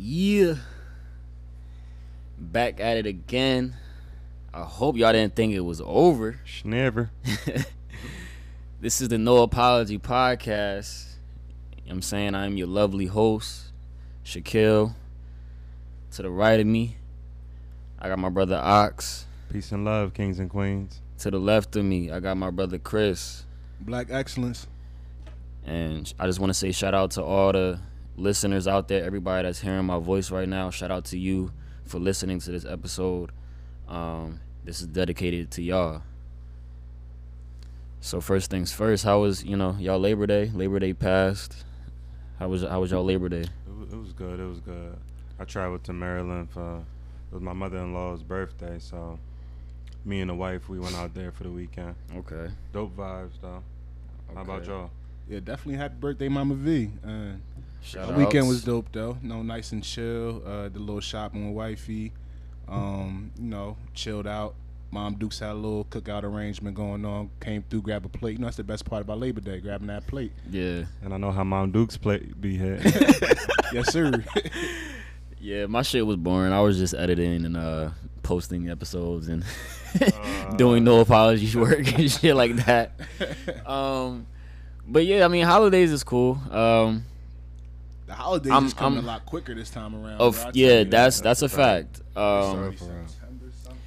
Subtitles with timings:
[0.00, 0.54] Yeah.
[2.38, 3.76] Back at it again.
[4.54, 6.38] I hope y'all didn't think it was over.
[6.64, 7.10] Never.
[8.80, 11.16] This is the No Apology Podcast.
[11.72, 13.72] You know what I'm saying I'm your lovely host,
[14.24, 14.94] Shaquille.
[16.12, 16.96] To the right of me,
[17.98, 19.26] I got my brother Ox.
[19.50, 21.00] Peace and love, kings and queens.
[21.18, 23.44] To the left of me, I got my brother Chris.
[23.80, 24.68] Black excellence.
[25.66, 27.80] And I just want to say shout out to all the
[28.18, 30.70] listeners out there, everybody that's hearing my voice right now.
[30.70, 31.52] Shout out to you
[31.84, 33.30] for listening to this episode.
[33.88, 36.02] Um, this is dedicated to y'all.
[38.00, 40.50] So first things first, how was you know y'all Labor Day?
[40.54, 41.64] Labor Day passed.
[42.38, 43.44] How was how was y'all Labor Day?
[43.44, 44.38] It was, good.
[44.38, 44.96] It was good.
[45.40, 49.18] I traveled to Maryland for it was my mother-in-law's birthday, so
[50.04, 51.94] me and the wife we went out there for the weekend.
[52.16, 52.50] Okay.
[52.72, 53.62] Dope vibes though.
[54.34, 54.90] How about y'all?
[55.28, 56.90] Yeah, definitely happy birthday, Mama V.
[57.06, 57.32] Uh,
[57.82, 58.48] Shout the weekend outs.
[58.48, 59.16] was dope though.
[59.22, 60.42] No, nice and chill.
[60.46, 62.12] Uh, the little shopping with wifey.
[62.68, 64.54] Um, you know, chilled out.
[64.90, 67.28] Mom Dukes had a little cookout arrangement going on.
[67.40, 68.32] Came through, grab a plate.
[68.32, 70.32] You know, that's the best part about Labor Day, grabbing that plate.
[70.50, 70.84] Yeah.
[71.02, 72.80] And I know how Mom Duke's plate be hit.
[73.72, 74.24] yes, sir.
[75.40, 76.52] Yeah, my shit was boring.
[76.52, 77.90] I was just editing and uh
[78.24, 79.44] posting episodes and
[80.00, 82.90] Uh, doing no apologies work and shit like that.
[83.64, 84.26] Um
[84.86, 86.40] but yeah, I mean holidays is cool.
[86.50, 87.04] Um
[88.08, 90.20] the holidays I'm- is coming I'm- a lot quicker this time around.
[90.20, 92.00] of bro, yeah, that's That's that's a a fact.
[92.16, 93.06] Um Sorry for real.
[93.06, 93.80] September something.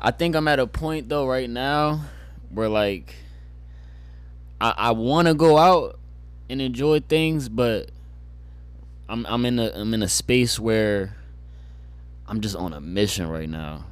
[0.00, 2.00] I think I'm at a point though right now
[2.50, 3.14] where like
[4.60, 5.98] I I want to go out
[6.50, 7.90] and enjoy things, but
[9.08, 11.14] I'm I'm in a I'm in a space where
[12.26, 13.84] I'm just on a mission right now.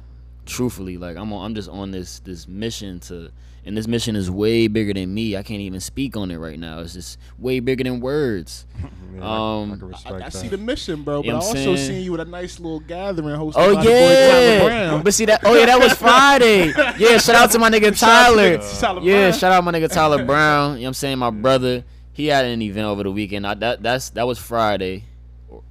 [0.45, 3.31] Truthfully, like I'm on, I'm just on this this mission to
[3.67, 5.35] and this mission is way bigger than me.
[5.35, 6.79] I can't even speak on it right now.
[6.79, 8.65] It's just way bigger than words.
[9.17, 11.21] Yeah, I- Um, I, I, I see the mission, bro.
[11.21, 11.89] But You know I what I'm also saying?
[11.89, 15.03] seen you with a nice little gathering hosted Oh by the boy Tyler yeah, Brown.
[15.03, 15.41] but see that.
[15.43, 16.67] Oh yeah, that was Friday.
[16.99, 18.57] Yeah, shout out to my nigga Shout out Tyler.
[18.59, 20.73] nigga Tyler Yeah, shout out my nigga Tyler Brown.
[20.73, 21.17] You know what I'm saying?
[21.17, 21.83] My brother,
[22.13, 23.47] he had an event over the weekend.
[23.47, 25.05] I, that that's that was Friday.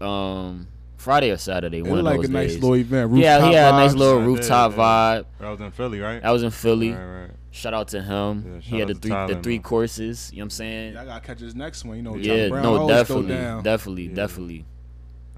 [0.00, 2.62] Um Friday or Saturday, It one looked of like those a nice days.
[2.62, 3.16] little event.
[3.16, 4.76] yeah, he had a nice little I did, rooftop yeah.
[4.78, 5.24] vibe.
[5.38, 6.20] That was in Philly, right?
[6.22, 6.90] That was in Philly.
[6.92, 7.30] Right, right.
[7.56, 8.44] Shout out to him.
[8.54, 9.62] Yeah, he had the three Tyler, the three man.
[9.62, 10.92] courses, you know what I'm saying?
[10.92, 11.96] Yeah, I gotta catch his next one.
[11.96, 13.62] You know, Yeah, Brown no, definitely, Go down.
[13.62, 14.14] definitely, Yeah.
[14.14, 14.64] definitely.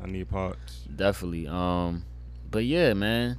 [0.03, 0.81] I need parts.
[0.95, 1.47] Definitely.
[1.47, 2.05] Um,
[2.51, 3.39] but yeah, man.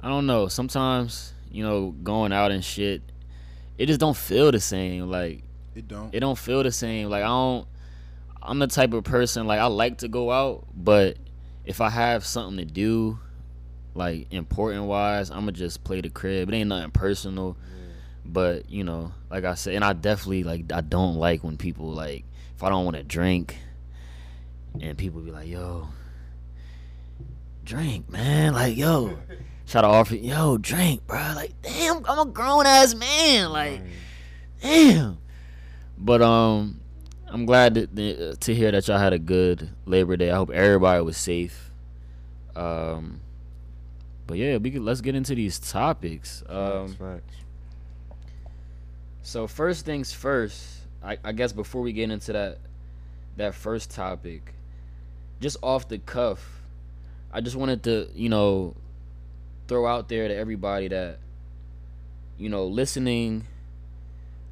[0.00, 0.48] I don't know.
[0.48, 3.02] Sometimes you know, going out and shit,
[3.76, 5.10] it just don't feel the same.
[5.10, 5.42] Like
[5.74, 6.14] It don't.
[6.14, 7.10] it don't feel the same.
[7.10, 7.66] Like I don't.
[8.42, 11.18] I'm the type of person like I like to go out, but
[11.66, 13.18] if I have something to do,
[13.94, 16.48] like important wise, I'ma just play the crib.
[16.48, 17.58] It ain't nothing personal.
[18.24, 21.90] But you know, like I said, and I definitely like I don't like when people
[21.90, 22.24] like
[22.56, 23.56] if I don't want to drink,
[24.80, 25.88] and people be like, "Yo,
[27.64, 29.18] drink, man!" Like, yo,
[29.66, 33.50] try to offer, "Yo, drink, bro." Like, damn, I'm a grown ass man.
[33.50, 33.80] Like,
[34.60, 35.18] damn.
[35.96, 36.80] But um,
[37.26, 40.30] I'm glad to, to to hear that y'all had a good Labor Day.
[40.30, 41.70] I hope everybody was safe.
[42.54, 43.20] Um,
[44.26, 46.42] but yeah, we could let's get into these topics.
[46.48, 46.88] Um.
[46.88, 47.34] Facts, facts.
[49.22, 52.58] So first things first, I, I guess before we get into that
[53.36, 54.54] that first topic,
[55.40, 56.60] just off the cuff,
[57.32, 58.74] I just wanted to, you know,
[59.68, 61.18] throw out there to everybody that,
[62.38, 63.46] you know, listening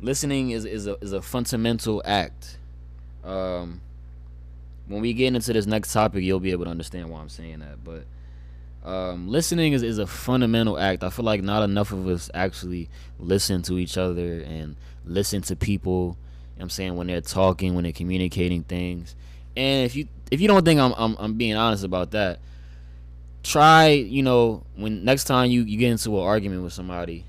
[0.00, 2.58] listening is, is a is a fundamental act.
[3.24, 3.80] Um
[4.86, 7.58] when we get into this next topic, you'll be able to understand why I'm saying
[7.58, 7.84] that.
[7.84, 8.04] But
[8.88, 11.04] um, listening is, is a fundamental act.
[11.04, 12.88] I feel like not enough of us actually
[13.18, 16.16] listen to each other and listen to people.
[16.54, 19.14] You know I'm saying when they're talking, when they're communicating things.
[19.56, 22.38] And if you if you don't think I'm I'm, I'm being honest about that,
[23.42, 27.24] try you know when next time you, you get into an argument with somebody,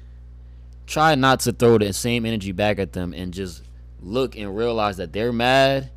[0.87, 3.63] try not to throw the same energy back at them and just
[4.01, 5.89] look and realize that they're mad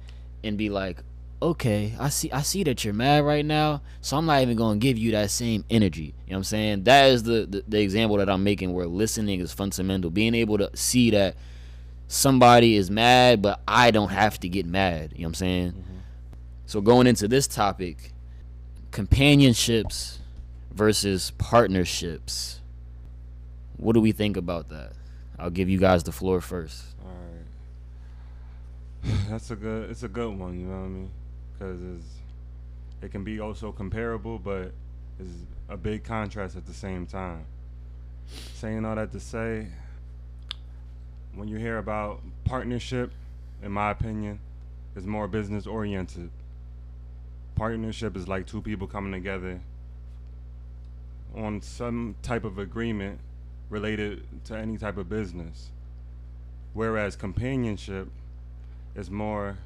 [0.42, 0.98] and be like,
[1.42, 4.78] okay, I see I see that you're mad right now, so I'm not even gonna
[4.78, 6.14] give you that same energy.
[6.26, 6.84] You know what I'm saying?
[6.84, 10.10] That is the, the, the example that I'm making where listening is fundamental.
[10.10, 11.36] Being able to see that
[12.06, 15.12] somebody is mad, but I don't have to get mad.
[15.12, 15.72] You know what I'm saying?
[15.72, 15.98] Mm-hmm.
[16.66, 18.12] So going into this topic,
[18.92, 20.20] companionships
[20.72, 22.60] versus partnerships.
[23.76, 24.92] What do we think about that?
[25.38, 26.84] I'll give you guys the floor first.
[27.04, 27.10] All
[29.10, 29.18] right.
[29.28, 29.90] That's a good.
[29.90, 30.60] It's a good one.
[30.60, 31.10] You know what I mean?
[31.62, 32.02] Because
[33.02, 34.72] it can be also comparable, but
[35.20, 35.30] it's
[35.68, 37.44] a big contrast at the same time.
[38.54, 39.68] Saying all that to say,
[41.36, 43.12] when you hear about partnership,
[43.62, 44.40] in my opinion,
[44.96, 46.30] is more business oriented.
[47.54, 49.60] partnership is like two people coming together
[51.36, 53.20] on some type of agreement
[53.70, 55.70] related to any type of business.
[56.74, 58.08] Whereas companionship
[58.96, 59.58] is more,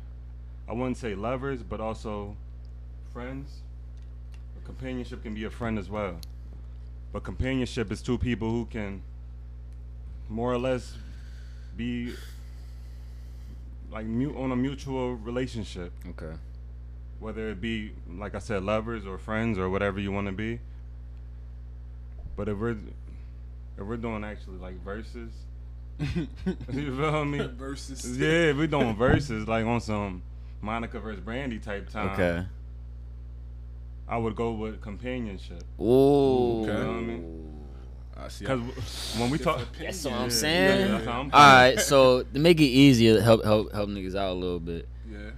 [0.68, 2.36] I wouldn't say lovers, but also
[3.12, 3.60] friends.
[4.64, 6.16] Companionship can be a friend as well.
[7.12, 9.00] But companionship is two people who can
[10.28, 10.96] more or less
[11.76, 12.12] be
[13.92, 15.92] like mute on a mutual relationship.
[16.10, 16.34] Okay.
[17.20, 20.58] Whether it be like I said, lovers or friends or whatever you want to be.
[22.36, 22.76] But if we're
[23.78, 25.30] if we're doing actually like verses,
[26.00, 27.38] you feel me?
[27.56, 28.18] Versus.
[28.18, 30.22] Yeah, if we're doing verses like on some
[30.66, 32.10] Monica versus Brandy type time.
[32.10, 32.44] Okay.
[34.08, 35.62] I would go with companionship.
[35.80, 36.62] Ooh.
[36.62, 36.72] Okay.
[36.72, 37.52] You know what I mean?
[38.28, 38.44] See.
[38.44, 40.80] Because when we talk, That's what I'm saying.
[40.80, 44.16] yeah, that's how I'm All right, so to make it easier, help help help niggas
[44.16, 44.88] out a little bit.
[45.08, 45.30] Yeah.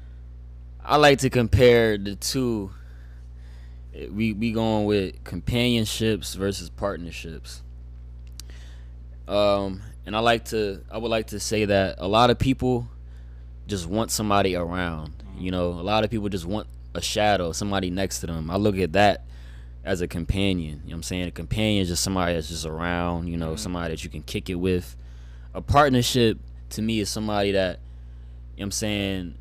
[0.83, 2.71] I like to compare the two.
[4.11, 7.63] We we going with companionships versus partnerships.
[9.27, 12.89] Um, and I like to I would like to say that a lot of people
[13.69, 15.12] just want somebody around.
[15.38, 18.50] You know, a lot of people just want a shadow, somebody next to them.
[18.50, 19.25] I look at that
[19.85, 20.81] as a companion.
[20.82, 21.29] You know what I'm saying?
[21.29, 23.56] A companion is just somebody that's just around, you know, mm-hmm.
[23.56, 24.97] somebody that you can kick it with.
[25.55, 26.38] A partnership
[26.70, 27.79] to me is somebody that,
[28.56, 29.35] you know what I'm saying,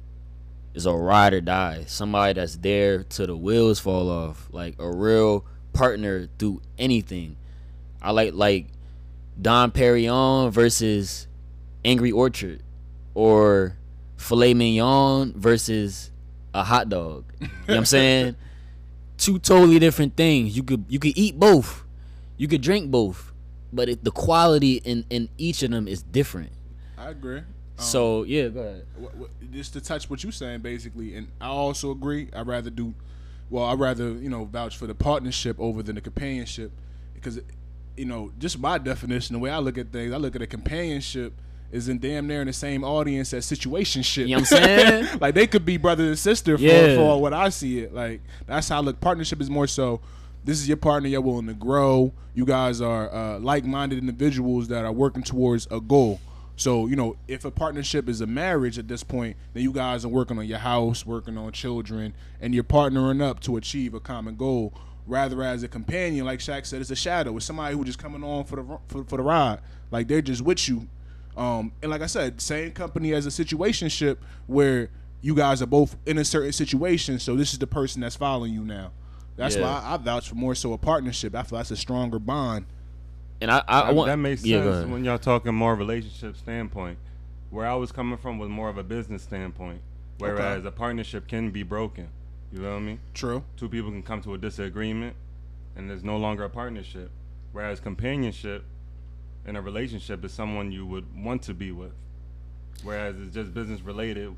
[0.73, 1.85] is a ride or die.
[1.87, 4.47] Somebody that's there till the wheels fall off.
[4.51, 7.37] Like a real partner through anything.
[8.01, 8.67] I like like
[9.41, 11.27] Dom Perignon versus
[11.83, 12.61] Angry Orchard
[13.15, 13.77] or
[14.17, 16.11] filet mignon versus
[16.53, 17.25] a hot dog.
[17.39, 18.35] You know what I'm saying?
[19.17, 20.55] Two totally different things.
[20.55, 21.83] You could you could eat both.
[22.37, 23.31] You could drink both.
[23.73, 26.51] But it, the quality in in each of them is different.
[26.97, 27.39] I agree.
[27.39, 27.45] Um,
[27.77, 28.85] So, yeah, go ahead.
[28.95, 32.27] what, what, just to touch what you're saying, basically, and I also agree.
[32.33, 32.93] I'd rather do,
[33.51, 36.71] well, I'd rather you know vouch for the partnership over than the companionship,
[37.13, 37.39] because,
[37.95, 40.47] you know, just my definition, the way I look at things, I look at a
[40.47, 41.33] companionship
[41.71, 44.27] is in damn near in the same audience as situationship.
[44.27, 45.17] You know what I'm saying?
[45.21, 46.95] like they could be brother and sister for, Yeah.
[46.95, 47.93] for what I see it.
[47.93, 48.99] Like that's how I look.
[49.01, 49.99] Partnership is more so.
[50.45, 51.09] This is your partner.
[51.09, 52.13] You're willing to grow.
[52.33, 56.21] You guys are uh, like-minded individuals that are working towards a goal.
[56.55, 60.05] So you know, if a partnership is a marriage at this point, then you guys
[60.05, 63.99] are working on your house, working on children, and you're partnering up to achieve a
[63.99, 64.73] common goal.
[65.05, 67.35] Rather, as a companion, like Shaq said, it's a shadow.
[67.37, 69.59] It's somebody who just coming on for the for, for the ride.
[69.91, 70.87] Like they're just with you.
[71.37, 74.17] Um, and like I said, same company as a situationship
[74.47, 74.89] where
[75.21, 77.19] you guys are both in a certain situation.
[77.19, 78.91] So this is the person that's following you now.
[79.35, 79.61] That's Yeah.
[79.61, 81.35] why I, I vouch for more so a partnership.
[81.35, 82.65] I feel that's a stronger bond.
[83.39, 84.91] And I, I, I want that makes yeah, sense ahead.
[84.91, 86.97] when y'all talking more relationship standpoint.
[87.51, 89.79] Where I was coming from was more of a business standpoint,
[90.17, 92.09] whereas a partnership can be broken.
[92.51, 92.99] You know what I mean?
[93.13, 93.43] True.
[93.55, 95.15] Two people can come to a disagreement,
[95.75, 97.09] and there's no longer a partnership.
[97.53, 98.65] Whereas companionship
[99.47, 101.93] in a relationship is someone you would want to be with.
[102.83, 104.35] Whereas it's just business related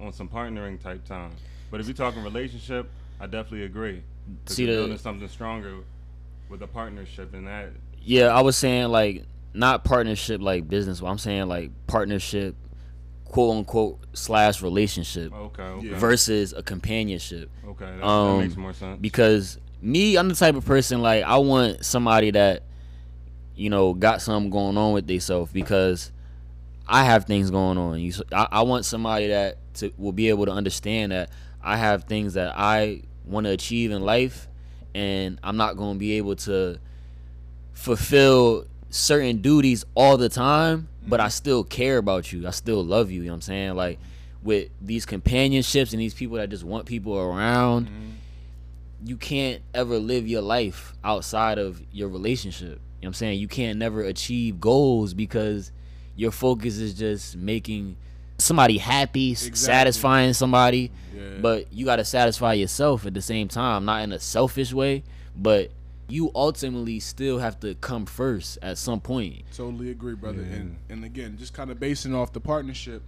[0.00, 1.30] on some partnering type time.
[1.70, 2.88] But if you're talking relationship,
[3.20, 4.02] I definitely agree.
[4.46, 5.76] See you're the- building something stronger
[6.48, 7.70] with a partnership, and that
[8.02, 9.24] Yeah, I was saying like
[9.54, 11.00] not partnership like business.
[11.00, 12.56] But I'm saying like partnership,
[13.24, 17.48] quote unquote slash relationship okay, okay, versus a companionship.
[17.68, 18.98] okay, that, Um, that makes more sense.
[19.00, 22.62] Because me, I'm the type of person like I want somebody that,
[23.62, 26.10] you know, got something going on with themselves because
[26.88, 28.00] I have things going on.
[28.00, 31.30] You, I, I want somebody that to will be able to understand that
[31.62, 34.48] I have things that I want to achieve in life,
[34.96, 36.80] and I'm not going to be able to
[37.72, 41.30] fulfill certain duties all the time, but I mm-hmm.
[41.30, 42.48] still care about you.
[42.48, 43.20] I still love you.
[43.20, 43.74] You know what I'm saying?
[43.76, 44.00] Like
[44.42, 48.10] with these companionships and these people that just want people around, mm-hmm.
[49.04, 52.80] you can't ever live your life outside of your relationship.
[53.02, 53.40] You know what I'm saying?
[53.40, 55.72] You can't never achieve goals because
[56.14, 57.96] your focus is just making
[58.38, 59.56] somebody happy, Exactly.
[59.56, 60.92] satisfying somebody.
[61.12, 61.22] Yeah.
[61.40, 65.02] But you got to satisfy yourself at the same time, not in a selfish way,
[65.36, 65.72] but
[66.08, 69.42] you ultimately still have to come first at some point.
[69.52, 70.42] Totally agree, brother.
[70.48, 70.56] Yeah.
[70.56, 73.02] And and again, just kind of basing off the partnership.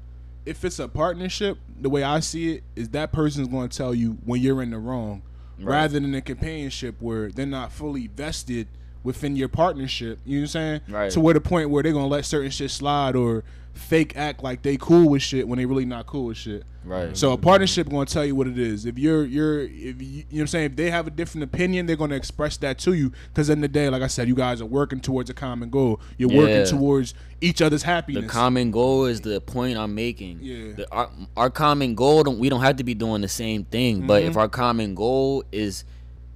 [0.44, 3.94] If it's a partnership, the way I see it is that person's going to tell
[3.94, 5.22] you when you're in the wrong,
[5.56, 5.66] Right.
[5.82, 8.66] rather than a companionship where they're not fully vested
[9.04, 10.18] within your partnership.
[10.25, 10.80] You know what I'm saying?
[10.88, 11.11] Right.
[11.12, 13.44] To where the point where they're gonna let certain shit slide or
[13.75, 16.62] fake act like they cool with shit when they really not cool with shit.
[16.84, 17.16] Right.
[17.16, 18.87] So a partnership to tell you what it is.
[18.87, 21.42] If you're you're if you, you know what I'm saying, if they have a different
[21.44, 24.34] opinion, they're to express that to you cuz in the day like I said, you
[24.34, 26.00] guys are working towards a common goal.
[26.18, 26.38] You're Yeah.
[26.38, 28.23] working towards each other's happiness.
[28.25, 30.38] the common goal is the point I'm making.
[30.40, 30.73] Yeah.
[30.76, 34.06] The, our, our common goal, don't, we don't have to be doing the same thing.
[34.06, 34.30] But Mm-hmm.
[34.30, 35.84] if our common goal is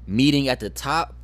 [0.06, 1.14] meeting at the top,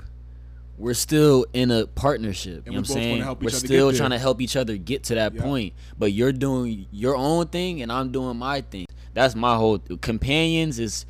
[0.76, 2.64] we're still in a partnership.
[2.64, 3.22] And you know what I'm saying?
[3.22, 5.42] Help we're still trying to help each other get to that Yeah.
[5.42, 5.74] point.
[5.98, 8.86] But you're doing your own thing and I'm doing my thing.
[9.12, 11.06] That's my whole companions is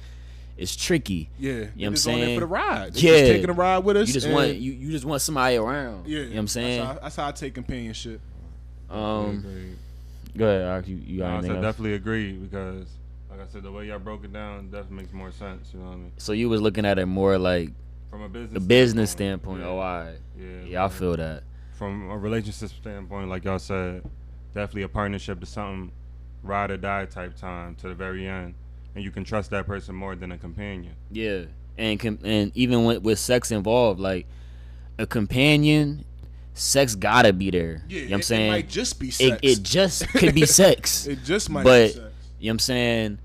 [0.56, 1.30] is tricky.
[1.38, 1.50] yeah.
[1.50, 2.36] You know what I'm They're just saying?
[2.36, 2.94] for the ride.
[2.94, 3.18] They're Yeah.
[3.18, 4.06] just taking a ride with us.
[4.08, 6.06] You just want you, you just want somebody around.
[6.06, 6.18] Yeah.
[6.18, 6.80] You know what I'm saying?
[6.80, 8.20] That's how, that's how I take companionship.
[8.90, 9.76] Um
[10.36, 11.72] go ahead, Ak, you, you got No, I anything said else?
[11.74, 12.86] definitely agree because,
[13.30, 15.70] like I said, the way y'all broke it down definitely makes more sense.
[15.72, 16.12] You know what I mean?
[16.18, 17.70] So you was looking at it more like
[18.14, 19.62] From a business the business standpoint.
[19.62, 19.66] yeah.
[19.66, 21.42] Oh, I yeah, yeah, I like, feel that.
[21.72, 24.04] From a relationship standpoint, like y'all said,
[24.54, 25.90] definitely a partnership is something
[26.44, 28.54] ride or die type time to the very end,
[28.94, 30.94] and you can trust that person more than a companion.
[31.10, 34.28] Yeah, and com- and even with, with sex involved, like
[34.96, 36.04] a companion,
[36.52, 37.82] sex gotta be there.
[37.88, 38.46] Yeah, you know what I'm saying?
[38.46, 39.40] it might just be it, sex.
[39.42, 41.06] it just could be sex.
[41.08, 41.96] It just might but be sex.
[41.98, 43.18] you know what I'm saying?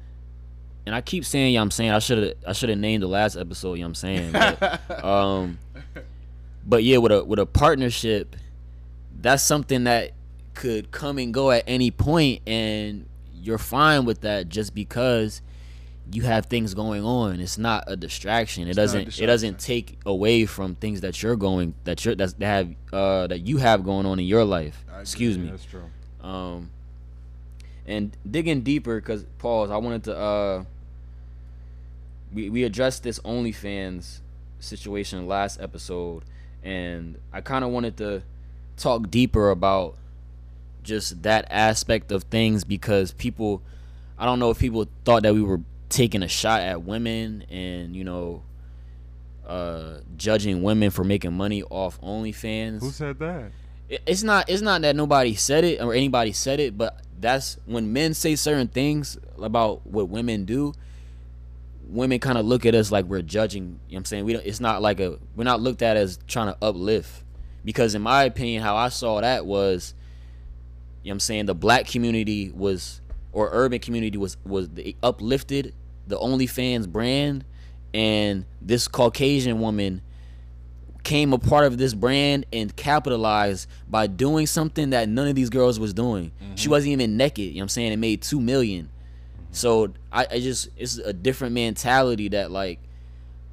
[0.90, 2.80] And I keep saying, you know what I'm saying, I should have I should have
[2.80, 4.32] named the last episode, you know what I'm saying?
[4.32, 5.60] But, um
[6.66, 8.36] but yeah, with a with a partnership,
[9.22, 10.14] that's something that
[10.56, 13.06] could come and go at any point and
[13.36, 15.44] you're fine with that just because
[16.12, 17.40] you have things going on.
[17.40, 18.64] It's not a distraction.
[18.64, 22.34] It not doesn't it doesn't take away from things that you're going that you're that's,
[22.34, 24.84] that have uh that you have going on in your life.
[25.00, 25.50] Excuse Yeah, me.
[25.52, 25.84] that's true.
[26.22, 26.72] Um,
[27.86, 29.70] and digging deeper, cause pause.
[29.70, 30.18] I wanted to.
[30.18, 30.64] Uh,
[32.34, 34.20] we we addressed this OnlyFans
[34.60, 36.24] situation last episode,
[36.64, 38.24] and I kind of wanted to
[38.78, 39.96] talk deeper about
[40.84, 43.62] just that aspect of things because people,
[44.18, 45.60] I don't know if people thought that we were
[45.90, 48.44] taking a shot at women and you know.
[49.48, 53.50] Uh, judging women for making money off OnlyFans Who said that?
[53.90, 57.58] it- it's not it's not that nobody said it or anybody said it but that's
[57.66, 60.72] when men say certain things about what women do
[61.90, 64.34] women kind of look at us like we're judging you know what i'm saying we
[64.34, 67.24] don't it's not like a we're not looked at as trying to uplift
[67.66, 69.94] because in my opinion how i saw that was
[71.04, 74.96] you know what i'm saying the black community was or urban community was was the
[75.02, 75.74] uplifted
[76.08, 77.46] the OnlyFans brand
[77.94, 80.02] and this caucasian woman
[81.04, 85.50] came a part of this brand and capitalized by doing something that none of these
[85.50, 86.32] girls was doing.
[86.56, 86.72] She mm-hmm.
[86.72, 87.92] wasn't even naked, you know what I'm saying?
[87.94, 88.90] It made 2 million.
[89.52, 92.80] So I, I just it's a different mentality that like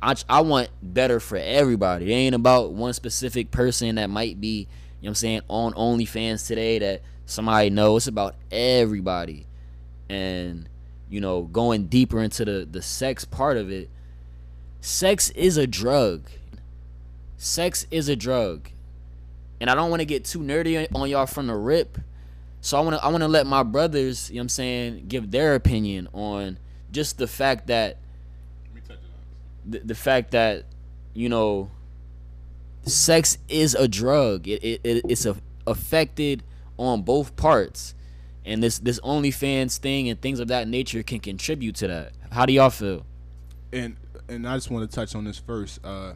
[0.03, 2.13] I I want better for everybody.
[2.13, 4.67] It ain't about one specific person that might be, you know
[5.01, 8.03] what I'm saying, on OnlyFans today that somebody knows.
[8.03, 9.47] It's about everybody.
[10.09, 10.69] And
[11.09, 13.89] you know, going deeper into the the sex part of it,
[14.81, 16.29] sex is a drug
[17.39, 18.69] sex is a drug
[19.61, 21.99] and i don't want to get too nerdy on y'all from the rip
[22.61, 25.05] so i want to i want to let my brothers you know what i'm saying
[25.09, 26.59] give their opinion on
[26.91, 27.99] just the fact that
[29.65, 30.65] the, the fact that
[31.15, 31.71] you know
[32.87, 34.49] sex is a drug.
[34.49, 35.37] It, it, it it's a,
[35.67, 36.43] affected
[36.79, 37.95] on both parts.
[38.45, 42.13] And this this OnlyFans thing and things of that nature can contribute to that.
[42.31, 43.05] How do y'all feel?
[43.73, 43.97] And
[44.29, 45.85] and I just want to touch on this first.
[45.85, 46.13] Uh,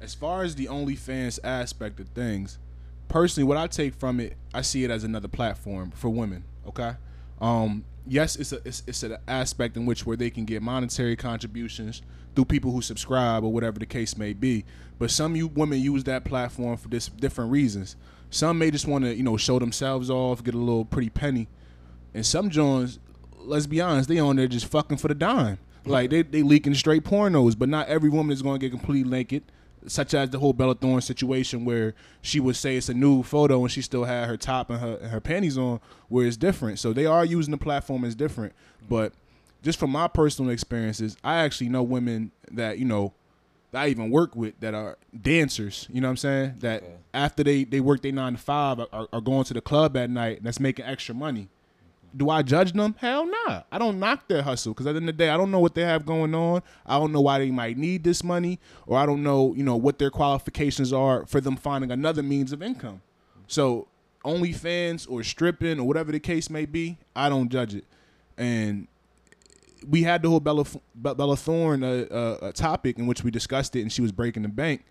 [0.00, 2.58] as far as the OnlyFans aspect of things,
[3.08, 6.44] personally, what I take from it, I see it as another platform for women.
[6.66, 6.92] Okay,
[7.40, 11.16] um, yes, it's a it's, it's an aspect in which where they can get monetary
[11.16, 12.02] contributions
[12.34, 14.64] through people who subscribe or whatever the case may be.
[14.98, 17.96] But some you women use that platform for this different reasons.
[18.30, 21.48] Some may just want to you know show themselves off, get a little pretty penny,
[22.12, 22.98] and some Jones,
[23.38, 25.58] let's be honest, they on there just fucking for the dime.
[25.86, 29.10] Like they they leaking straight pornos, but not every woman is going to get completely
[29.10, 29.42] naked.
[29.86, 33.60] Such as the whole Bella Thorne situation, where she would say it's a nude photo
[33.60, 36.78] and she still had her top and her and her panties on, where it's different.
[36.78, 38.54] So they are using the platform as different.
[38.88, 39.12] But
[39.62, 43.12] just from my personal experiences, I actually know women that you know
[43.72, 45.88] that I even work with that are dancers.
[45.90, 46.54] You know what I'm saying?
[46.60, 49.96] That after they they work their nine to five, are, are going to the club
[49.96, 51.48] at night and that's making extra money.
[52.16, 52.94] Do I judge them?
[52.98, 53.62] Hell nah.
[53.72, 55.58] I don't knock their hustle because at the end of the day, I don't know
[55.58, 56.62] what they have going on.
[56.86, 59.76] I don't know why they might need this money, or I don't know, you know,
[59.76, 63.02] what their qualifications are for them finding another means of income.
[63.48, 63.88] So,
[64.24, 67.84] OnlyFans or stripping or whatever the case may be, I don't judge it.
[68.38, 68.88] And
[69.88, 73.82] we had the whole Bella Bella Thorne uh, uh, topic in which we discussed it,
[73.82, 74.84] and she was breaking the bank.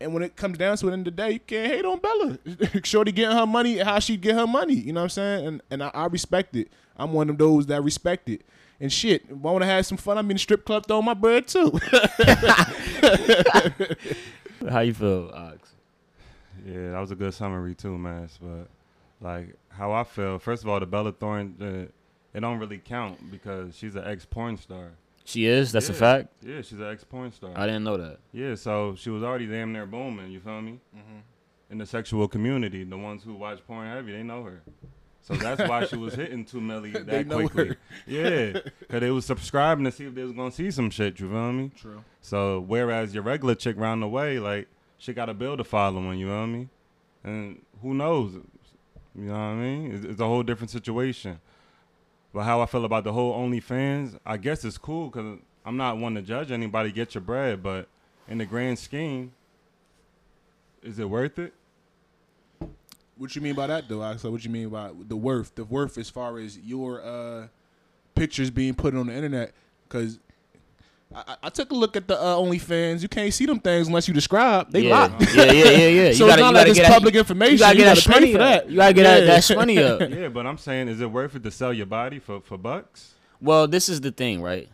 [0.00, 2.38] And when it comes down to it in the day, you can't hate on Bella.
[2.84, 4.74] Shorty getting her money, how she get her money.
[4.74, 5.46] You know what I'm saying?
[5.46, 6.70] And and I, I respect it.
[6.96, 8.42] I'm one of those that respect it.
[8.78, 11.06] And shit, if I want to have some fun, I'm in the strip club throwing
[11.06, 11.80] my bread too.
[14.68, 15.70] How you feel, Ox?
[16.66, 18.28] Yeah, that was a good summary too, man.
[18.40, 18.68] But
[19.20, 21.86] like how I feel, first of all, the Bella Thorne, uh,
[22.36, 24.90] it don't really count because she's an ex porn star.
[25.26, 25.72] She is.
[25.72, 26.28] That's a fact.
[26.40, 27.50] Yeah, she's an ex porn star.
[27.56, 28.18] I didn't know that.
[28.32, 30.30] Yeah, so she was already damn near booming.
[30.30, 30.78] You feel me?
[30.96, 31.18] Mm-hmm.
[31.72, 34.62] In the sexual community, the ones who watch porn heavy, they know her.
[35.20, 37.68] So that's why she was hitting two million They that know quickly.
[37.70, 37.76] her.
[38.06, 41.18] Yeah, because they was subscribing to see if they was gonna see some shit.
[41.18, 41.72] You feel me?
[41.76, 42.04] True.
[42.20, 44.68] So whereas your regular chick round the way, like
[44.98, 46.20] she got to build a following.
[46.20, 46.70] You know what I mean?
[47.24, 48.34] And who knows?
[49.16, 49.92] You know what I mean?
[49.92, 51.40] It's, it's a whole different situation.
[52.36, 55.96] But how I feel about the whole OnlyFans, I guess it's cool because I'm not
[55.96, 56.92] one to judge anybody.
[56.92, 57.88] Get your bread, but
[58.28, 59.32] in the grand scheme,
[60.82, 61.54] is it worth it?
[63.16, 64.18] What you mean by that though?
[64.18, 65.54] So what you mean by the worth?
[65.54, 67.46] The worth as far as your uh,
[68.14, 69.54] pictures being put on the internet?
[69.88, 70.18] Because
[71.14, 73.00] I, I- I took a look at the uh, OnlyFans.
[73.02, 74.70] You can't see them things unless you describe.
[74.70, 74.90] They yeah.
[74.90, 75.34] locked.
[75.34, 76.12] yeah, yeah, yeah, yeah.
[76.12, 77.52] So it's not like it's get that- public information.
[77.54, 78.70] You gotta You get that gotta pay shmoney for that.
[78.70, 79.26] You gotta get that, Yeah.
[79.26, 80.10] that shmoney up.
[80.10, 83.14] yeah, but I'm saying, is it worth it to sell your body for for bucks?
[83.40, 84.68] Well, this is the thing, right?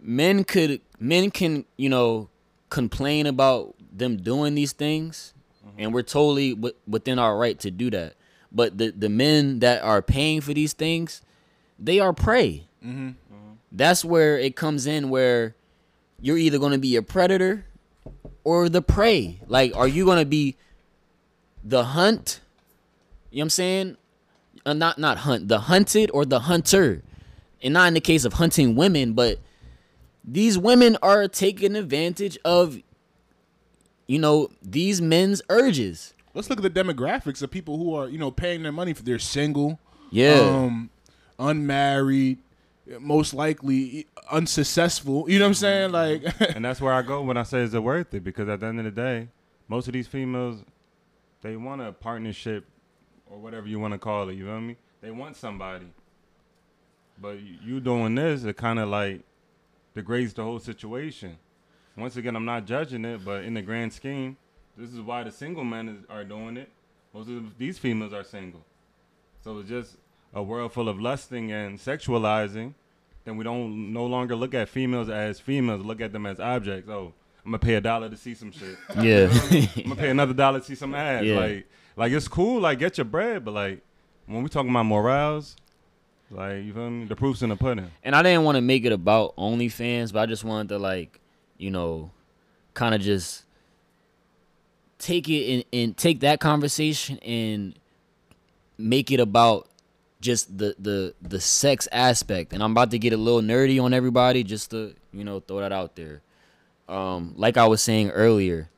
[0.00, 2.28] Men could men can, you know,
[2.70, 5.34] complain about them doing these things
[5.76, 8.14] and we're totally w- within our right to do that.
[8.52, 11.22] But the the men that are paying for these things,
[11.78, 12.66] they are prey.
[12.84, 13.10] Mm-hmm.
[13.72, 15.54] That's where it comes in where
[16.20, 17.64] you're either going to be a predator
[18.44, 19.40] or the prey.
[19.46, 20.56] Like are you going to be
[21.62, 22.40] the hunt?
[23.30, 23.96] You know what I'm saying?
[24.66, 27.02] Uh, not not hunt, the hunted or the hunter.
[27.62, 29.38] And not in the case of hunting women, but
[30.24, 32.78] these women are taking advantage of
[34.06, 36.14] you know, these men's urges.
[36.34, 39.02] Let's look at the demographics of people who are you know paying their money for
[39.04, 39.78] they're single,
[40.10, 40.40] Yeah.
[40.40, 40.90] um,
[41.38, 42.38] unmarried,
[42.98, 45.28] most likely unsuccessful.
[45.30, 45.90] You know what I'm saying?
[45.90, 46.34] Mm-hmm.
[46.44, 48.24] Like, and that's where I go when I say is it worth it?
[48.24, 49.28] Because at the end of the day,
[49.68, 50.64] most of these females,
[51.42, 52.64] they want a partnership
[53.30, 54.34] or whatever you want to call it.
[54.34, 54.76] You feel me?
[55.00, 55.86] They want somebody.
[57.20, 59.22] But you- you doing this, it kind of like
[59.94, 61.38] degrades the whole situation.
[61.96, 64.36] Once again, I'm not judging it, but in the grand scheme,
[64.76, 66.70] this is why the single men is, are doing it.
[67.12, 68.64] Most of these females are single.
[69.42, 69.96] So it's just
[70.32, 72.74] a world full of lusting and sexualizing.
[73.24, 76.88] Then we don't no longer look at females as females, look at them as objects.
[76.88, 77.12] Oh,
[77.44, 78.76] I'm gonna pay a dollar to see some shit.
[79.00, 79.28] Yeah.
[79.76, 81.24] I'm gonna pay another dollar to see some ass.
[81.24, 81.38] Yeah.
[81.38, 82.60] Like, like it's cool.
[82.60, 83.82] Like, get your bread, but like,
[84.26, 85.56] when we talking about morals,
[86.30, 87.06] like, you feel me?
[87.06, 87.90] The proof's in the pudding.
[88.04, 91.20] and I didn't want to make it about OnlyFans, but I just wanted to like,
[91.58, 92.10] you know,
[92.74, 93.44] kind of just
[94.98, 97.74] take it and, and take that conversation and
[98.78, 99.68] make it about
[100.20, 102.52] just the the the sex aspect.
[102.52, 105.60] And I'm about to get a little nerdy on everybody just to, you know, throw
[105.60, 106.22] that out there.
[106.88, 108.70] Um like I was saying earlier,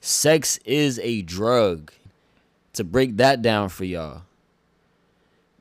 [0.00, 1.92] sex is a drug.
[2.74, 4.22] To break that down for y'all.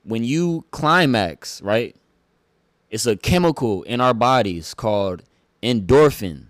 [0.04, 1.95] When you climax, right?
[2.91, 5.23] It's a chemical in our bodies called
[5.63, 6.45] endorphin.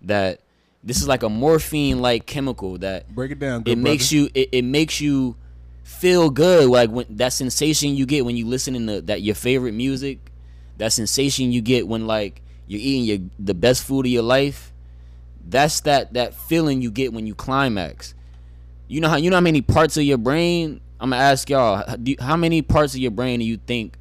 [0.00, 0.40] That
[0.82, 3.64] this is like a morphine like chemical that break it down.
[3.66, 5.36] It makes you it, it makes you
[5.84, 9.72] feel good like when that sensation you get when you listen to that your favorite
[9.72, 10.18] music
[10.78, 14.72] that sensation you get when like you're eating your the best food of your life
[15.46, 18.14] that's that that feeling you get when you climax.
[18.88, 21.84] You know how you know how many parts of your brain i'm gonna ask y'all
[22.20, 23.96] how many parts of your brain do you think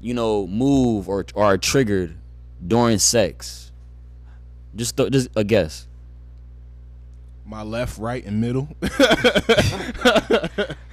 [0.00, 2.16] you know move or, or are triggered
[2.64, 3.72] during sex?
[4.74, 5.85] Just th- just a guess
[7.46, 8.68] my left, right, and middle.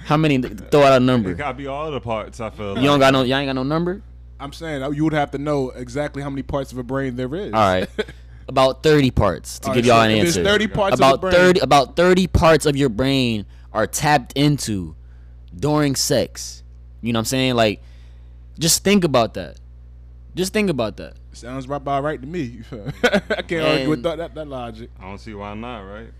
[0.04, 2.40] how many throw out a number It gotta be all the parts.
[2.40, 2.68] I feel.
[2.68, 2.84] You like.
[2.84, 3.22] don't got no.
[3.22, 4.02] Y'all ain't got no number.
[4.38, 7.16] I'm saying uh, you would have to know exactly how many parts of a brain
[7.16, 7.52] there is.
[7.52, 7.88] All right,
[8.48, 10.50] about thirty parts to All give right, y'all so an if there's answer.
[10.50, 11.32] 30 parts of about the brain.
[11.32, 11.60] thirty.
[11.60, 14.94] About thirty parts of your brain are tapped into
[15.56, 16.62] during sex.
[17.00, 17.54] You know what I'm saying?
[17.54, 17.82] Like,
[18.58, 19.58] just think about that.
[20.34, 21.14] Just think about that.
[21.32, 22.60] Sounds right about right to me.
[23.02, 24.90] I can't argue with that, that that logic.
[25.00, 25.80] I don't see why not.
[25.80, 26.10] Right?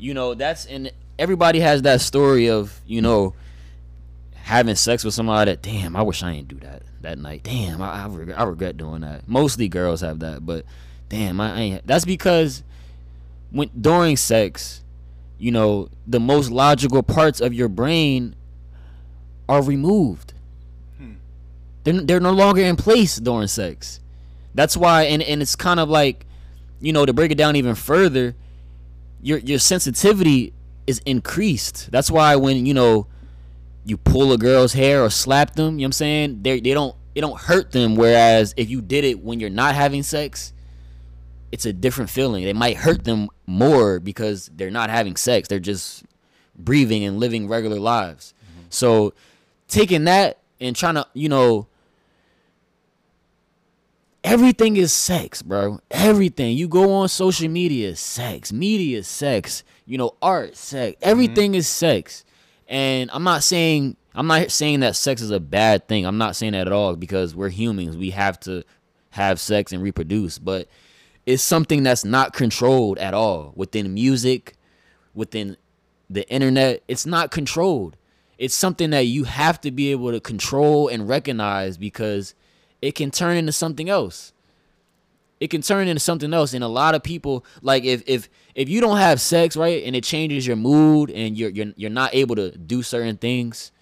[0.00, 3.34] You know that's and everybody has that story of you know
[4.32, 7.42] having sex with somebody that damn I wish I didn't do that that night.
[7.42, 9.28] Damn I I regret, I regret doing that.
[9.28, 10.64] Mostly girls have that, but
[11.10, 11.86] damn I ain't.
[11.86, 12.62] That's because
[13.50, 14.82] when during sex,
[15.38, 18.34] you know the most logical parts of your brain
[19.50, 20.32] are removed.
[20.96, 21.12] Hmm.
[21.84, 24.00] They're they're no longer in place during sex.
[24.54, 26.24] That's why and and it's kind of like
[26.80, 28.34] you know to break it down even further
[29.22, 30.52] your your sensitivity
[30.86, 31.90] is increased.
[31.90, 33.06] That's why when you know
[33.84, 36.42] you pull a girl's hair or slap them, you know what I'm saying?
[36.42, 39.74] They they don't it don't hurt them whereas if you did it when you're not
[39.74, 40.52] having sex,
[41.52, 42.44] it's a different feeling.
[42.44, 45.48] It might hurt them more because they're not having sex.
[45.48, 46.04] They're just
[46.56, 48.34] breathing and living regular lives.
[48.42, 48.66] Mm-hmm.
[48.70, 49.14] So
[49.68, 51.66] taking that and trying to, you know,
[54.24, 55.80] everything is sex, bro.
[55.90, 56.56] Everything.
[56.56, 58.52] You go on social media, sex.
[58.52, 59.64] Media, sex.
[59.86, 60.96] You know, art, sex.
[60.96, 61.10] Mm-hmm.
[61.10, 62.24] Everything is sex.
[62.68, 66.04] And I'm not saying I'm not saying that sex is a bad thing.
[66.04, 67.96] I'm not saying that at all because we're humans.
[67.96, 68.64] We have to
[69.10, 70.68] have sex and reproduce, but
[71.26, 74.56] it's something that's not controlled at all within music,
[75.14, 75.56] within
[76.08, 76.82] the internet.
[76.88, 77.96] It's not controlled.
[78.38, 82.34] It's something that you have to be able to control and recognize because
[82.82, 84.32] it can turn into something else.
[85.38, 86.52] It can turn into something else.
[86.52, 89.96] And a lot of people like if if if you don't have sex, right, and
[89.96, 93.72] it changes your mood and you're you're you're not able to do certain things,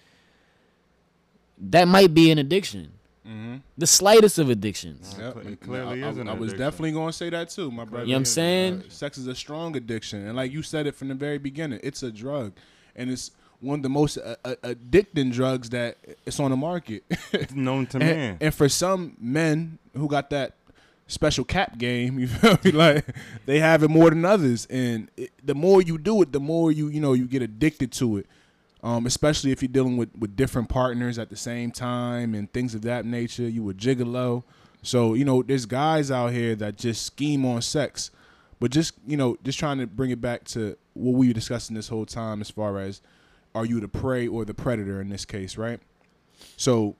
[1.57, 2.93] that might be an addiction.
[3.27, 3.57] Mm-hmm.
[3.77, 5.15] The slightest of addictions.
[5.19, 5.35] Yep.
[5.35, 5.45] Yep.
[5.45, 6.65] It clearly I, I- is an I was addiction.
[6.65, 8.05] definitely going to say that too, my brother.
[8.05, 8.83] You know what I'm saying?
[8.89, 12.01] Sex is a strong addiction, and like you said it from the very beginning, it's
[12.03, 12.53] a drug,
[12.95, 17.03] and it's one of the most uh, uh, addicting drugs that it's on the market.
[17.31, 18.37] It's known to and, man.
[18.41, 20.53] and for some men who got that
[21.07, 22.71] special cap game, you feel me?
[22.71, 23.05] Like
[23.45, 26.71] they have it more than others, and it, the more you do it, the more
[26.71, 28.27] you you know you get addicted to it.
[28.81, 32.73] Um, especially if you're dealing with, with different partners at the same time and things
[32.73, 33.43] of that nature.
[33.43, 34.43] You a gigolo,
[34.81, 38.09] so you know there's guys out here that just scheme on sex,
[38.57, 41.75] but just you know just trying to bring it back to what we were discussing
[41.75, 43.01] this whole time as far as
[43.55, 45.79] are you the prey or the predator in this case, right?
[46.57, 46.95] So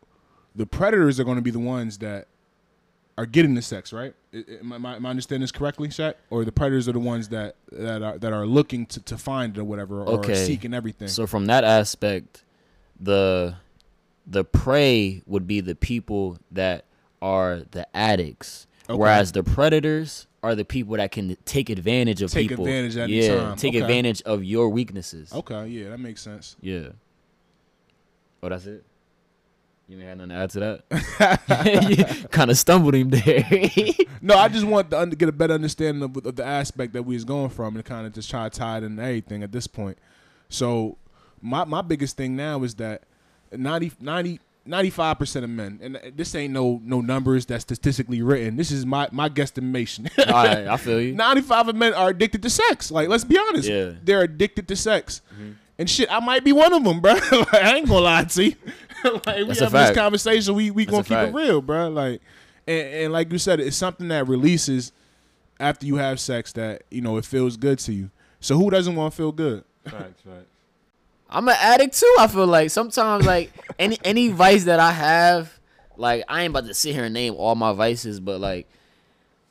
[0.55, 2.27] the predators are going to be the ones that
[3.17, 4.13] are getting the sex, right?
[4.33, 6.13] Am I, am I understanding this correctly, Shaq?
[6.29, 9.57] Or the predators are the ones that that are that are looking to, to find
[9.57, 10.45] it or whatever, or Okay.
[10.45, 11.07] seeking everything.
[11.09, 12.43] So from that aspect,
[12.99, 13.55] the
[14.25, 16.85] the prey would be the people that
[17.21, 18.97] are the addicts, Okay.
[18.97, 22.65] whereas the predators are the people that can take advantage of Take people.
[22.65, 23.57] advantage at any yeah, time.
[23.57, 23.81] take Okay.
[23.81, 25.33] advantage of your weaknesses.
[25.33, 26.55] okay, yeah, that makes sense.
[26.61, 26.89] Yeah.
[28.41, 28.85] Oh, that's it.
[29.89, 30.59] You may have nothing to add to
[31.19, 32.27] that.
[32.31, 33.45] kind of stumbled him there.
[34.21, 37.15] No, I just want to get a better understanding of, of the aspect that we
[37.15, 39.65] was going from and kind of just try to tie it into everything at this
[39.65, 39.97] point.
[40.49, 40.97] So
[41.41, 43.03] my my biggest thing now is that
[43.53, 48.55] 90, 90 95% of men, and this ain't no no numbers that's statistically written.
[48.55, 50.09] This is my my guesstimation.
[50.27, 51.13] All right, I feel you.
[51.13, 52.91] 95 of men are addicted to sex.
[52.91, 53.67] Like, let's be honest.
[53.67, 53.93] Yeah.
[54.03, 55.21] They're addicted to sex.
[55.33, 55.51] Mm-hmm.
[55.79, 57.13] And shit, I might be one of them, bro.
[57.31, 58.55] like, I ain't gonna lie to you.
[59.25, 61.89] like, we That's a this conversation, we we That's gonna a keep it real, bro.
[61.89, 62.21] Like,
[62.67, 64.91] and, and like you said, it's something that releases
[65.59, 68.11] after you have sex that you know it feels good to you.
[68.39, 69.63] So who doesn't want to feel good?
[69.85, 70.48] Facts, facts.
[71.29, 72.15] I'm an addict too.
[72.19, 75.59] I feel like sometimes like any any vice that I have,
[75.97, 78.67] like I ain't about to sit here and name all my vices, but like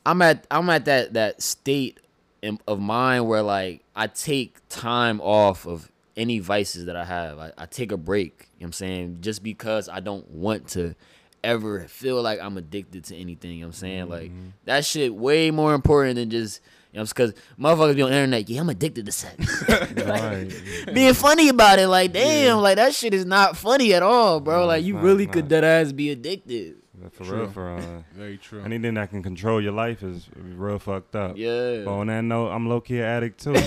[0.05, 1.99] I'm at I'm at that that state
[2.41, 7.39] in, of mind where like I take time off of any vices that I have.
[7.39, 8.49] I, I take a break.
[8.57, 9.17] You know what I'm saying?
[9.21, 10.95] Just because I don't want to
[11.43, 13.51] ever feel like I'm addicted to anything.
[13.51, 14.09] You know what I'm saying?
[14.09, 14.49] Like mm-hmm.
[14.65, 16.61] that shit way more important than just
[16.91, 19.63] you know, because motherfuckers be on the internet, yeah, I'm addicted to sex.
[20.09, 20.49] Right.
[20.93, 21.87] being funny about it.
[21.87, 24.61] Like, damn, like that shit is not funny at all, bro.
[24.61, 25.49] No, like, you not, really it's could not.
[25.49, 26.75] dead ass be addicted.
[27.11, 27.37] For True.
[27.41, 28.03] real, for real.
[28.13, 28.61] Very true.
[28.61, 31.37] anything that can control your life is real fucked up.
[31.37, 31.83] Yeah.
[31.85, 33.53] But on that note, I'm low key an addict too.
[33.53, 33.61] bro.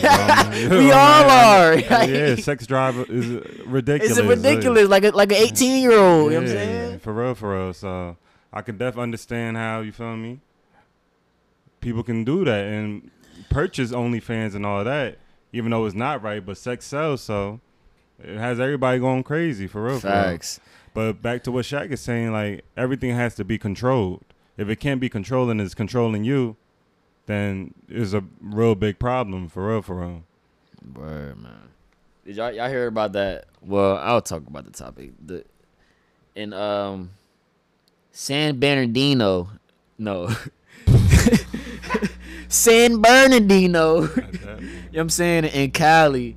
[0.55, 1.85] You we what all I mean?
[1.93, 2.05] are.
[2.05, 3.27] yeah, sex drive is
[3.65, 4.19] ridiculous.
[4.19, 6.31] It's ridiculous, like a like an 18 year old.
[6.33, 6.99] You know what I'm Yeah, saying?
[6.99, 7.73] For real, for real.
[7.73, 8.19] So
[8.53, 10.41] I can definitely understand how you feel me.
[11.83, 13.11] People can do that and
[13.51, 15.19] purchase OnlyFans and all that,
[15.53, 16.45] even though it's not right.
[16.45, 17.61] But sex sells, so
[18.19, 19.67] it has everybody going crazy.
[19.67, 20.15] For real, for real.
[20.15, 20.61] Facts.
[20.95, 24.25] But back to what Shaq is saying, like everything has to be controlled.
[24.57, 26.57] If it can't be controlled and it's controlling you,
[27.27, 29.49] then it's a real big problem.
[29.49, 30.23] For real, for real.
[30.95, 31.69] Word, man.
[32.25, 33.47] Did y'all y'all hear about that?
[33.61, 35.13] Well, I'll talk about the topic.
[35.25, 35.45] The
[36.35, 37.11] in um
[38.13, 39.49] San Bernardino,
[39.99, 40.31] no.
[42.49, 44.03] San Bernardino.
[44.03, 44.59] you know
[44.93, 45.45] what I'm saying?
[45.47, 46.37] In Cali,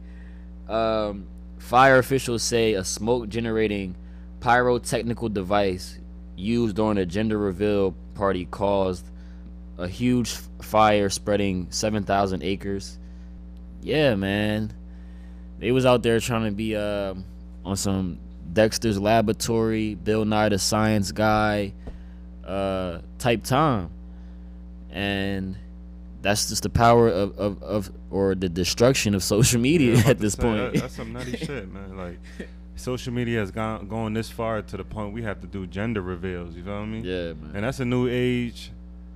[0.68, 3.96] um, fire officials say a smoke generating
[4.40, 6.00] pyrotechnical device
[6.36, 9.06] used during a gender reveal party caused
[9.78, 12.98] a huge fire spreading 7,000 acres.
[13.82, 14.74] Yeah, man.
[15.60, 17.26] They was out there trying to be um
[17.64, 18.20] on some
[18.54, 21.74] Dexter's Laboratory, Bill Nye the Science Guy
[22.46, 23.90] uh, type time.
[24.96, 25.56] And
[26.22, 30.20] that's just the power of, of, of or the destruction of social media Yeah, at
[30.20, 30.74] this say, point.
[30.74, 31.96] that- that's some nutty shit, man.
[31.98, 32.18] Like,
[32.78, 36.02] social media has gone going this far to the point we have to do gender
[36.02, 36.56] reveals.
[36.56, 37.02] You feel me?
[37.02, 37.52] yeah, man.
[37.54, 38.72] And that's a new age.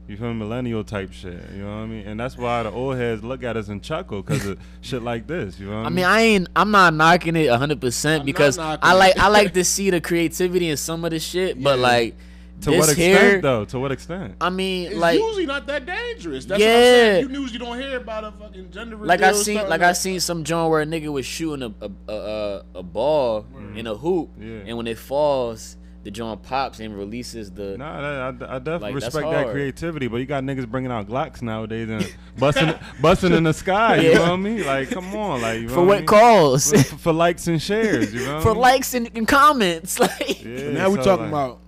[0.07, 0.39] You feel me?
[0.39, 1.39] Millennial type shit.
[1.53, 2.07] You know what I mean?
[2.07, 5.27] And that's why the old heads look at us and chuckle because of shit like
[5.27, 5.59] this.
[5.59, 6.49] You know what I mean, I ain't.
[6.55, 9.17] I'm not knocking it 100 I'm percent because I like.
[9.19, 11.83] I like to see the creativity in some of the shit, but Yeah.
[11.85, 12.15] like
[12.61, 13.65] to this what extent, here, though?
[13.65, 14.35] To what extent?
[14.41, 16.45] I mean, like It's like, usually not that dangerous.
[16.45, 16.67] That's Yeah.
[16.67, 17.29] what I'm saying.
[17.29, 19.07] You usually don't hear about a fucking gender reveal.
[19.07, 21.85] like I seen, starting like I seen some joint where a nigga was shooting a
[21.85, 23.45] a a, a, a ball
[23.75, 24.63] in a hoop, Yeah.
[24.67, 27.77] and when it falls, the joint pops and releases the.
[27.77, 31.07] Nah, that, I, I definitely Like, respect that creativity, but you got niggas bringing out
[31.09, 33.97] Glocks nowadays and busting, busting in the sky.
[33.97, 34.15] You Yeah.
[34.15, 34.65] know what I mean?
[34.65, 36.07] Like, come on, like you for know what I mean?
[36.07, 36.71] cause?
[36.71, 38.13] For, for likes and shares.
[38.13, 40.41] You know for likes and, and comments, like.
[40.43, 41.59] Yeah, But now we talking like, about,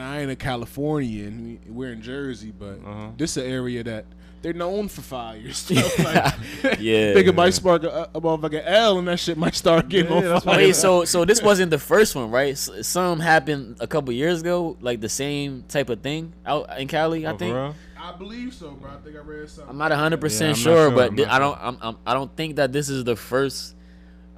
[0.00, 1.60] and I ain't a Californian.
[1.66, 3.08] we- We're in Jersey, but Uh-huh.
[3.16, 4.04] this is an area that
[4.42, 5.58] they're known for fires.
[5.68, 6.34] So like,
[6.80, 7.12] Yeah.
[7.14, 10.34] think it might spark a, a motherfucking L, and that shit might start getting Yeah,
[10.36, 10.56] on fire.
[10.56, 12.52] Wait, so so this wasn't the first one, right?
[12.52, 16.88] S- Some happened a couple years ago, like the same type of thing out in
[16.88, 17.26] Cali.
[17.26, 17.74] I Oh, for think real?
[18.02, 18.90] I believe so, bro.
[18.90, 19.68] I think I read something.
[19.70, 21.58] I'm not hundred Yeah, percent I'm not sure, sure, but I'm thi- I don't.
[21.60, 23.74] I'm, I'm, I don't think that this is the first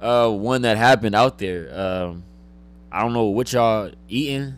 [0.01, 1.71] uh, one that happened out there.
[1.73, 2.23] Um,
[2.91, 4.57] I don't know what y'all eating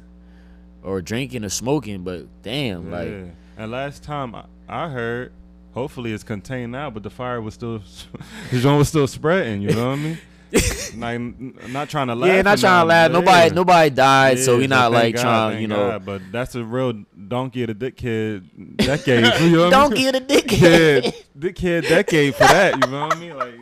[0.86, 3.10] or drinking or smoking, but damn, like
[3.58, 5.34] And last time I, I heard,
[5.74, 7.80] hopefully it's contained now, but the fire was still,
[8.52, 9.62] the joint was still spreading.
[9.62, 10.18] You know what I mean?
[10.98, 12.30] like, not trying to laugh.
[12.30, 13.12] yeah, not trying to laugh.
[13.12, 13.54] Nobody, yeah.
[13.54, 16.64] nobody died, so Yeah, we not like God, trying, you know, God, but that's a
[16.64, 16.94] real
[17.28, 19.42] donkey of the dick kid decade.
[19.42, 19.98] you know what I mean?
[19.98, 20.48] get a dick.
[20.48, 22.76] kid, dick kid decade for that.
[22.76, 23.36] You know what I mean?
[23.36, 23.56] Like,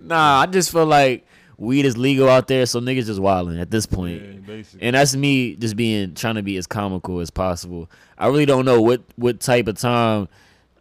[0.00, 1.26] Nah, I just feel like
[1.62, 4.20] weed is legal out there, so niggas just wilding at this point.
[4.48, 4.62] yeah.
[4.80, 7.88] And that's me just being trying to be as comical as possible.
[8.18, 10.28] I really don't know what what type of time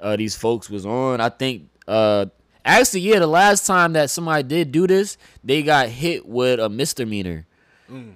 [0.02, 1.22] uh, these folks was on.
[1.22, 2.26] I think uh,
[2.66, 6.68] actually, yeah, the last time that somebody did do this, they got hit with a
[6.70, 7.46] misdemeanor,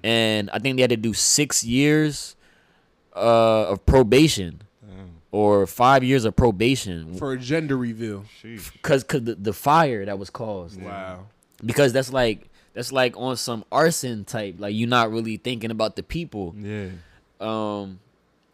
[0.03, 2.35] and I think they had to do six years
[3.15, 4.61] uh, of probation
[5.31, 8.23] or five years of probation for a gender reveal.
[8.41, 11.25] because cause the, the fire that was caused Wow.
[11.65, 15.95] because that's like that's like on some arson type like you're not really thinking about
[15.95, 16.89] the people Yeah.
[17.41, 17.99] um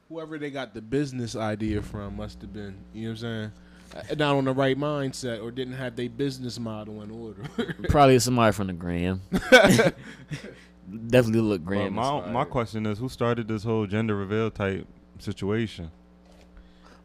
[0.08, 3.52] Whoever they got the business idea from must have been, you know what I'm
[4.08, 4.18] saying?
[4.20, 7.44] Not on the right mindset or didn't have their business model in order.
[7.90, 9.22] probably somebody from the gram
[11.08, 14.86] definitely look But gram my my question is, who started this whole gender reveal type
[15.20, 15.92] situation?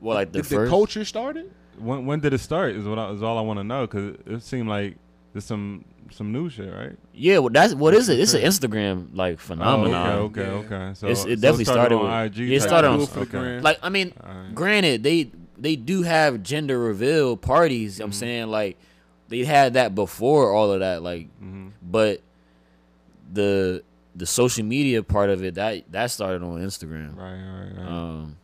[0.01, 1.53] well like the Did the first culture started?
[1.79, 2.75] When when did it start?
[2.75, 4.97] Is what I, is all I want to know because it, it seemed like
[5.33, 6.97] there's some some new shit, right?
[7.13, 10.77] yeah well that's what is it it's an instagram like phenomenon Oh, okay, okay, Yeah.
[10.87, 10.95] okay.
[10.95, 12.53] So It's- it so definitely started on with- IG.
[12.53, 13.15] it started on- shit.
[13.15, 13.61] Do it for the Okay.
[13.61, 14.55] like i mean Alright.
[14.55, 18.15] granted they they do have gender reveal parties i'm Mhm.
[18.15, 18.77] saying like
[19.29, 21.71] they had that before all of that like Mhm.
[21.83, 22.21] but
[23.33, 23.83] the
[24.15, 27.17] the social media part of it that that started on Instagram.
[27.17, 27.87] Right, right, right.
[27.93, 28.37] Um,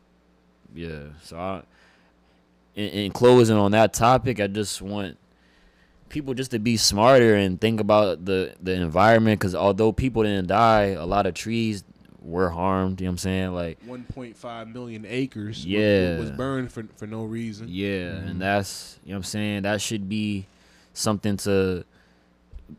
[0.74, 1.04] yeah.
[1.22, 1.62] So I,
[2.74, 5.16] in, in closing on that topic, I just want
[6.12, 10.46] people just to be smarter and think about the the environment because although people didn't
[10.46, 11.82] die, a lot of trees
[12.20, 13.00] were harmed.
[13.00, 13.52] You know what I'm saying?
[13.54, 16.20] Like 1.5 million acres was- Yeah.
[16.20, 17.66] was, burned for for no reason.
[17.68, 18.30] Yeah, Mhm.
[18.30, 19.62] and that's you know what I'm saying.
[19.62, 20.46] That should be
[20.92, 21.84] something to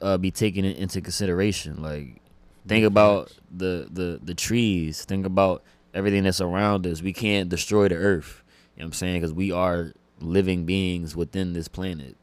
[0.01, 1.81] uh, be taken into consideration.
[1.81, 2.21] Like,
[2.67, 5.03] think about the the the trees.
[5.03, 5.61] Think about
[5.93, 7.01] everything that's around us.
[7.01, 8.43] We can't destroy the earth.
[8.75, 9.15] You know what I'm saying?
[9.21, 12.15] Because we are living beings within this planet.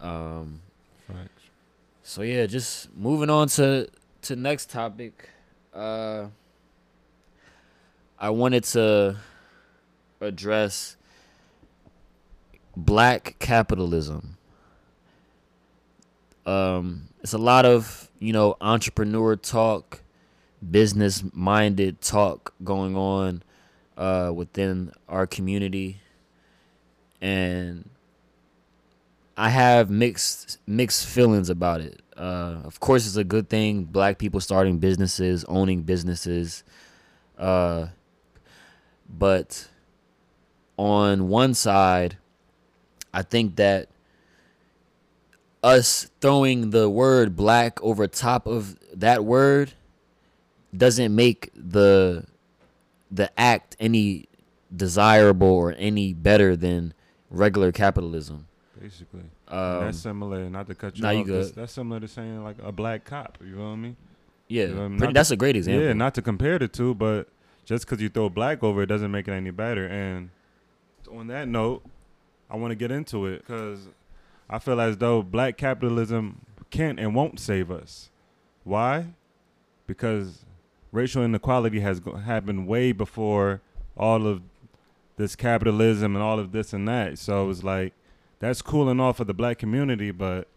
[0.00, 0.60] Um.
[1.06, 1.42] Facts.
[2.02, 3.88] So yeah, just moving on to
[4.22, 5.28] to next topic.
[5.74, 6.26] Uh
[8.18, 9.16] I wanted to
[10.20, 10.96] address
[12.76, 14.36] black capitalism.
[16.44, 20.02] Um it's a lot of, you know, entrepreneur talk,
[20.70, 23.42] business minded talk going on
[23.96, 26.00] uh within our community
[27.20, 27.88] and
[29.36, 32.00] I have mixed mixed feelings about it.
[32.16, 33.84] Uh, of course, it's a good thing.
[33.84, 36.64] Black people starting businesses, owning businesses,
[37.36, 37.88] uh,
[39.08, 39.68] but
[40.78, 42.16] on one side,
[43.12, 43.88] I think that
[45.62, 49.74] us throwing the word black over top of that word
[50.74, 52.24] doesn't make the
[53.10, 54.26] the act any
[54.74, 56.94] desirable or any better than
[57.30, 58.46] regular capitalism.
[58.80, 60.48] Basically, Um, that's similar.
[60.50, 61.14] Not to cut you nah, off.
[61.16, 61.54] you that's- good.
[61.56, 63.38] That's similar to saying like a black cop.
[63.44, 63.96] You know what I mean?
[64.48, 65.84] yeah, um, pretty, not that's to- a great example.
[65.86, 67.28] Yeah, not to compare the two, but
[67.64, 69.86] just because you throw black over it doesn't make it any better.
[69.86, 70.30] And
[71.10, 71.82] on that note,
[72.50, 73.88] I want to get into it because
[74.48, 78.10] I feel as though black capitalism can't and won't save us.
[78.62, 79.06] Why?
[79.86, 80.44] Because
[80.92, 83.60] racial inequality has go- happened way before
[83.96, 84.42] all of
[85.16, 87.18] this capitalism and all of this and that.
[87.18, 87.94] So it's like
[88.38, 90.48] that's cool and all for the black community, but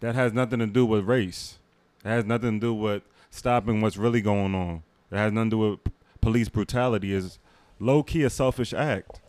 [0.00, 1.58] that has nothing to do with race.
[2.04, 4.82] It has nothing to do with stopping what's really going on.
[5.10, 7.12] It has nothing to do with p- police brutality.
[7.12, 7.38] Is
[7.80, 9.20] low key a selfish act,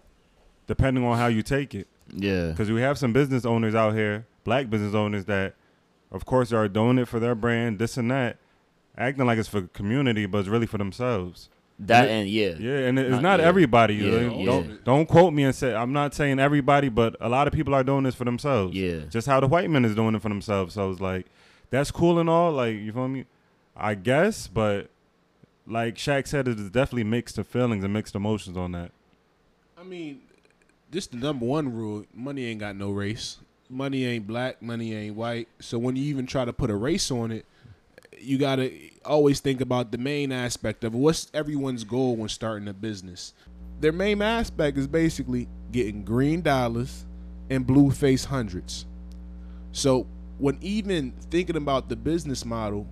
[0.68, 1.88] depending on how you take it.
[2.14, 2.50] Yeah.
[2.50, 5.56] Because we have some business owners out here, black business owners that,
[6.12, 8.38] of course, are doing it for their brand, this and that,
[8.98, 11.50] acting like it's for community, but it's really for themselves.
[11.82, 12.14] That Yeah.
[12.16, 12.56] and yeah.
[12.60, 13.46] Yeah, and it's Not- not yeah.
[13.48, 13.96] everybody.
[13.96, 14.46] Yeah, Like, yeah.
[14.46, 17.74] Don't don't quote me and say I'm not saying everybody, but a lot of people
[17.74, 18.76] are doing this for themselves.
[18.76, 19.00] Yeah.
[19.10, 20.74] Just how the white man is doing it for themselves.
[20.76, 21.26] So it's like
[21.70, 22.52] that's cool and all.
[22.52, 23.26] Like you feel me?
[23.78, 24.90] I guess, but
[25.66, 28.92] like Shaq said, it is definitely mixed feelings and mixed emotions on that.
[29.80, 30.20] I mean,
[30.92, 32.06] this the number one rule.
[32.14, 33.38] Money ain't got no race.
[33.70, 34.62] Money ain't black.
[34.62, 35.48] Money ain't white.
[35.60, 37.46] So when you even try to put a race on it,
[38.20, 38.72] you gotta
[39.06, 40.94] always think about the main aspect of.
[40.94, 43.34] What's everyone's goal when starting a business?
[43.80, 47.06] Their main aspect is basically getting green dollars
[47.50, 48.86] and blue face hundreds.
[49.72, 52.88] So when even thinking about the business model,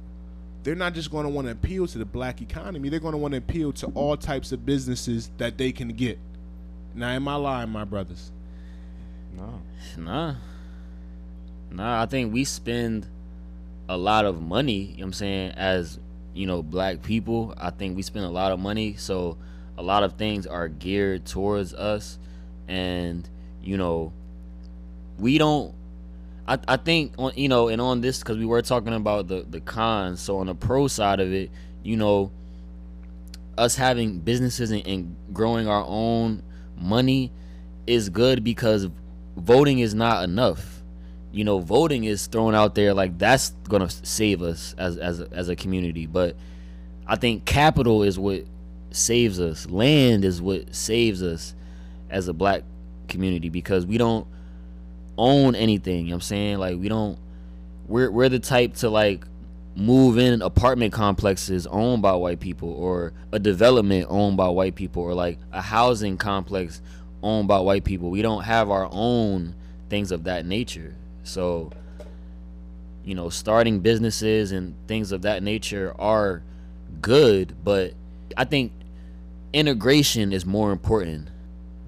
[0.63, 2.89] they're not just going to want to appeal to the black economy.
[2.89, 6.19] They're going to want to appeal to all types of businesses that they can get.
[6.93, 8.31] Now, am I lying, my brothers?
[9.35, 9.61] No.
[9.97, 10.35] Nah.
[11.71, 13.07] Nah, I think we spend
[13.89, 15.99] a lot of money, you know I'm saying, as,
[16.33, 17.53] you know, black people.
[17.57, 19.37] I think we spend a lot of money, so
[19.77, 22.19] a lot of things are geared towards us.
[22.67, 23.27] And,
[23.61, 24.13] you know,
[25.17, 25.73] we don't
[26.47, 29.45] I, I think on you know and on this because we were talking about the
[29.49, 30.21] the cons.
[30.21, 31.51] So on the pro side of it
[31.83, 32.31] you know
[33.57, 36.43] us having businesses and, and growing our own
[36.77, 37.31] money
[37.87, 38.87] is good because
[39.35, 40.76] voting is not enough
[41.37, 45.27] you know voting is thrown out there like that's gonna save us as as a,
[45.31, 46.35] as a community but
[47.05, 48.43] i think capital is what
[48.91, 51.53] saves us land is what saves us
[52.09, 52.63] as a black
[53.07, 54.27] community because we don't
[55.17, 56.05] own anything.
[56.05, 56.57] You know what I'm saying?
[56.59, 57.17] Like we don't
[57.87, 59.25] we're we're the type to like
[59.75, 65.03] move in apartment complexes owned by white people or a development owned by white people
[65.03, 66.81] or like a housing complex
[67.21, 68.09] owned by white people.
[68.09, 69.55] We don't have our own
[69.89, 70.95] things of that nature.
[71.27, 71.71] So
[73.03, 76.43] you know, starting businesses and things of that nature are
[77.01, 77.93] good, but
[78.35, 78.73] I think
[79.53, 81.29] integration is more important.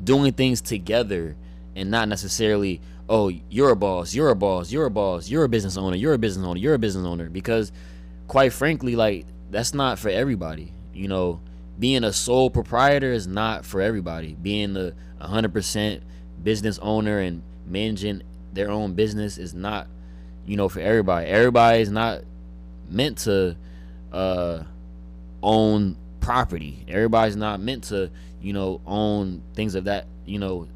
[0.02, 1.36] Doing things together
[1.75, 5.49] and not necessarily oh, you're a boss, you're a boss, you're a boss, you're a
[5.49, 7.28] business owner, you're a business owner, you're a business owner.
[7.28, 7.71] Because,
[8.28, 10.71] quite frankly, like that's not for everybody.
[10.93, 11.41] You know,
[11.80, 14.38] being a sole proprietor is not for everybody.
[14.41, 16.02] Being a 100%
[16.43, 18.21] business owner and managing
[18.53, 19.88] their own business is not,
[20.45, 21.27] you know, for everybody.
[21.27, 22.21] Everybody is not
[22.89, 23.55] meant to
[24.12, 24.63] uh,
[25.43, 26.85] own property.
[26.88, 28.09] Everybody's not meant to,
[28.41, 30.67] you know, own things of that, you know,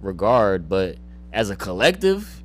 [0.00, 0.68] regard.
[0.68, 0.96] But
[1.32, 2.42] as a collective,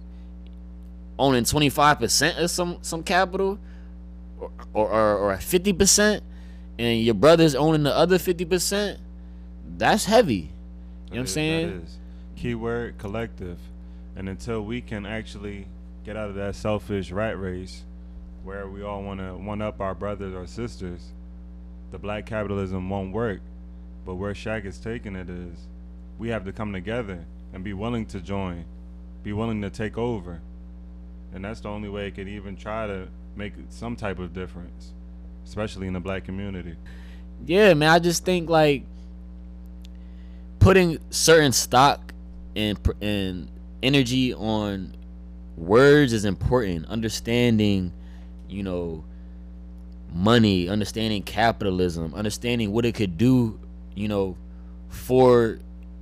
[1.19, 3.59] owning 25% of some some capital
[4.39, 6.21] or or, or, or 50%
[6.79, 8.97] and your brother's owning the other 50%,
[9.77, 10.33] that's heavy.
[10.35, 10.49] You know
[11.09, 11.85] what I'm saying?
[12.35, 13.57] Keyword collective.
[14.17, 15.67] And until we can actually
[16.03, 17.83] get out of that selfish rat race
[18.43, 21.11] where we all want to one up our brothers or sisters,
[21.91, 23.41] the black capitalism won't work.
[24.05, 25.67] But where Shaq is taking it is
[26.17, 28.65] we have to come together and be willing to join,
[29.21, 30.41] be willing to take over.
[31.31, 34.93] And that's the only way it could even try to make some type of difference,
[35.45, 36.75] especially in the black community.
[37.45, 37.89] Yeah, man.
[37.89, 38.83] I just think like
[40.57, 42.13] putting certain stock
[42.55, 43.47] pr- and
[43.81, 44.95] energy on
[45.55, 46.85] words is important.
[46.87, 47.91] Understanding,
[48.49, 49.03] you know,
[50.13, 53.59] money, understanding capitalism, understanding what it could do,
[53.95, 54.37] you know,
[54.89, 55.59] for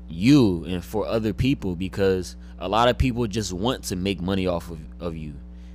[0.08, 4.48] you and for other people because a lot of people just want to make money
[4.48, 5.34] off of, of you.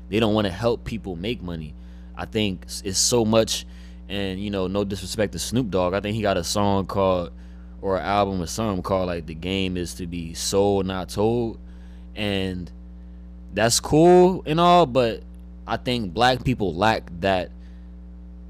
[0.08, 1.74] They don't want to help people make money.
[2.16, 3.66] I think it's so much
[4.08, 5.94] and you know, no disrespect to Snoop Dogg.
[5.94, 7.32] I think he got a song called
[7.80, 11.58] or an album or something called like the game is to be sold, not told.
[12.14, 12.70] And
[13.52, 15.22] that's cool and all, but
[15.66, 17.50] I think black people lack that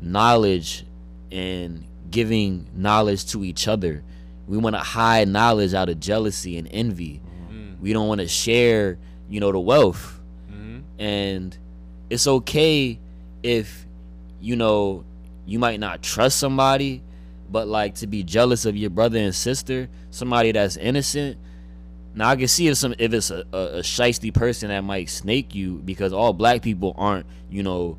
[0.00, 0.84] knowledge
[1.30, 4.02] and giving knowledge to each other.
[4.48, 7.20] We want to hide knowledge out of jealousy and envy.
[7.50, 7.82] Mm-hmm.
[7.82, 10.20] We don't want to share, you know, the wealth.
[10.50, 10.80] Mm-hmm.
[10.98, 11.56] And
[12.08, 12.98] it's okay
[13.42, 13.86] if,
[14.40, 15.04] you know,
[15.46, 17.02] you might not trust somebody,
[17.50, 21.36] But like to be jealous of your brother and sister, somebody that's innocent.
[22.14, 25.08] Now I can see if some if it's a, a, a shisty person that might
[25.08, 27.98] snake you because all black people aren't, you know,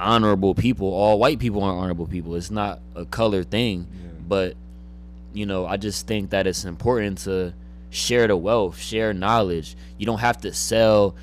[0.00, 0.88] honorable people.
[0.88, 2.34] All white people aren't honorable people.
[2.34, 3.86] It's not a color thing.
[3.92, 4.10] Yeah.
[4.26, 4.56] But
[5.32, 7.52] you know, I just think that it's important to
[7.90, 9.76] share the wealth, share knowledge.
[9.98, 11.14] You don't have to sell,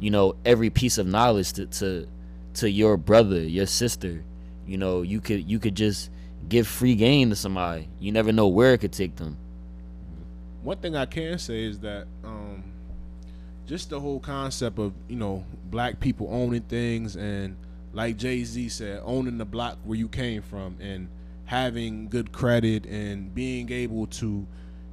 [0.00, 2.08] you know, every piece of knowledge to to,
[2.54, 4.22] to your brother, your sister.
[4.66, 6.10] You know, you could you could just
[6.48, 7.88] give free game to somebody.
[8.00, 9.36] You never know where it could take them.
[10.66, 12.64] One thing I can say is that um,
[13.66, 17.56] just the whole concept of you know black people owning things and
[17.92, 21.06] like Jay Z said, owning the block where you came from and
[21.44, 24.44] having good credit and being able to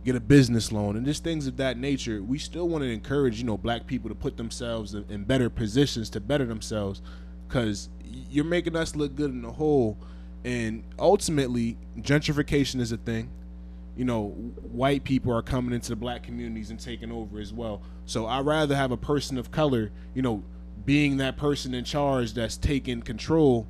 [0.06, 2.22] get a business loan and just things of that nature.
[2.22, 5.50] We still want to encourage you know black people to put themselves in, in better
[5.50, 7.02] positions to better themselves
[7.48, 7.90] because
[8.30, 9.98] you're making us look good in the whole.
[10.46, 13.32] And ultimately, gentrification is a thing
[13.96, 17.82] you know, white people are coming into the black communities and taking over as well.
[18.06, 20.44] So I'd rather have a person of color, you know,
[20.86, 23.68] being that person in charge that's taking control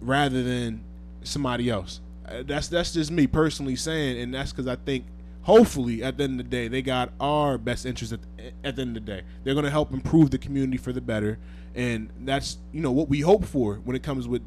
[0.00, 0.82] rather than
[1.22, 2.00] somebody else.
[2.26, 5.06] Uh, That's that's just me personally saying, and that's because I think
[5.42, 8.20] hopefully at the end of the day they got our best interest at,
[8.64, 9.22] at the end of the day.
[9.44, 11.38] They're going to help improve the community for the better,
[11.74, 14.42] and that's you know what we hope for when it comes with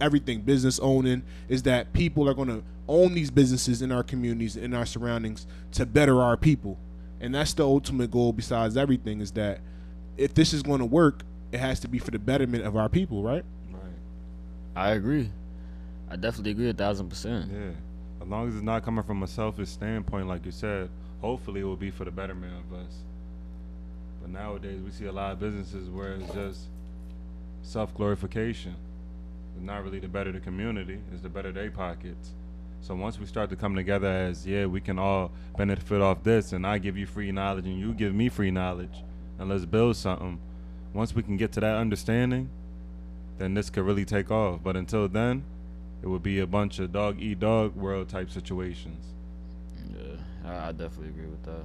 [0.00, 4.56] everything business owning is that people are going to own these businesses in our communities
[4.56, 6.78] in our surroundings to better our people
[7.20, 9.60] and that's the ultimate goal besides everything is that
[10.16, 11.22] if this is going to work
[11.52, 13.82] it has to be for the betterment of our people right Right.
[14.76, 15.30] I agree.
[16.10, 17.50] I definitely agree a thousand percent.
[17.52, 17.70] Yeah.
[18.22, 20.88] As long as it's not coming from a selfish standpoint, like you said,
[21.20, 22.94] hopefully it will be for the betterment of us.
[24.20, 26.60] But nowadays we see a lot of businesses where it's just
[27.62, 28.74] self glorification.
[29.56, 32.30] It's not really to better the community, it's to better their pockets.
[32.80, 36.52] So once we start to come together as, yeah, we can all benefit off this
[36.52, 39.02] and I give you free knowledge and you give me free knowledge
[39.38, 40.38] and let's build something.
[40.92, 42.48] Once we can get to that understanding,
[43.36, 44.60] then this could really take off.
[44.62, 45.44] But until then,
[46.02, 49.04] it would be a bunch of dog eat dog world type situations.
[49.90, 51.64] Yeah, I, definitely agree with that.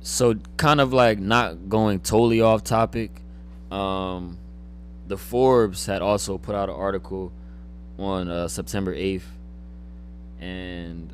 [0.00, 3.22] So kind of like not going totally off topic,
[3.70, 4.38] um,
[5.08, 7.32] the Forbes had also put out an article
[7.98, 9.28] on uh, September eighth,
[10.40, 11.12] and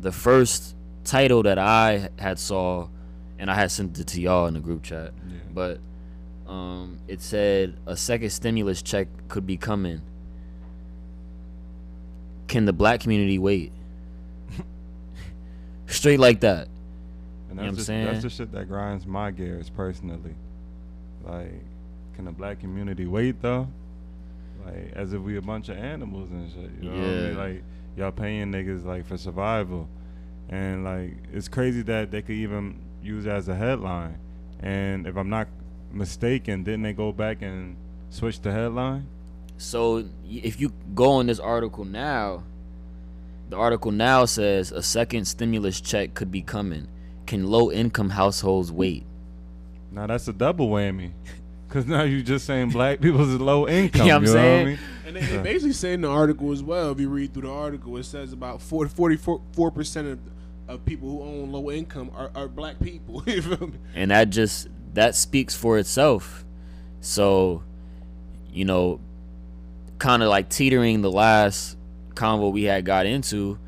[0.00, 2.88] the first title that I had saw,
[3.38, 5.36] and I had sent it to y'all in the group chat, Yeah.
[5.52, 5.80] but
[6.50, 10.00] um, it said a second stimulus check could be coming.
[12.46, 13.72] Can the black community wait?
[15.86, 16.68] Straight like that.
[17.48, 18.06] And know what I'm just, saying?
[18.06, 20.34] that's the shit that grinds my gears personally.
[21.24, 21.52] Like,
[22.14, 23.68] can the black community wait though?
[24.68, 26.70] Like, as if we a bunch of animals and shit.
[26.82, 27.36] You know what I mean?
[27.36, 27.62] Like,
[27.96, 29.88] y'all paying niggas like for survival,
[30.48, 34.18] and like it's crazy that they could even use it as a headline.
[34.60, 35.48] And if I'm not
[35.90, 37.76] mistaken, didn't they go back and
[38.10, 39.06] switch the headline?
[39.56, 42.44] So if you go on this article now,
[43.48, 46.86] the article now says a second stimulus check could be coming.
[47.26, 49.04] Can low income households wait?
[49.90, 51.12] Now that's a double whammy.
[51.68, 54.06] Cause now you're just saying black people's is low income.
[54.06, 54.58] Yeah, I'm you know saying?
[54.58, 54.78] what I mean?
[55.08, 57.50] and they, they basically say in the article as well if you read through the
[57.50, 60.18] article it says about 40, 44 percent of,
[60.68, 64.30] of people who own low income are, are black people you feel me and that
[64.30, 66.44] just that speaks for itself
[67.00, 67.62] so
[68.52, 69.00] you know
[69.98, 71.76] kind of like teetering the last
[72.14, 73.58] convo we had got into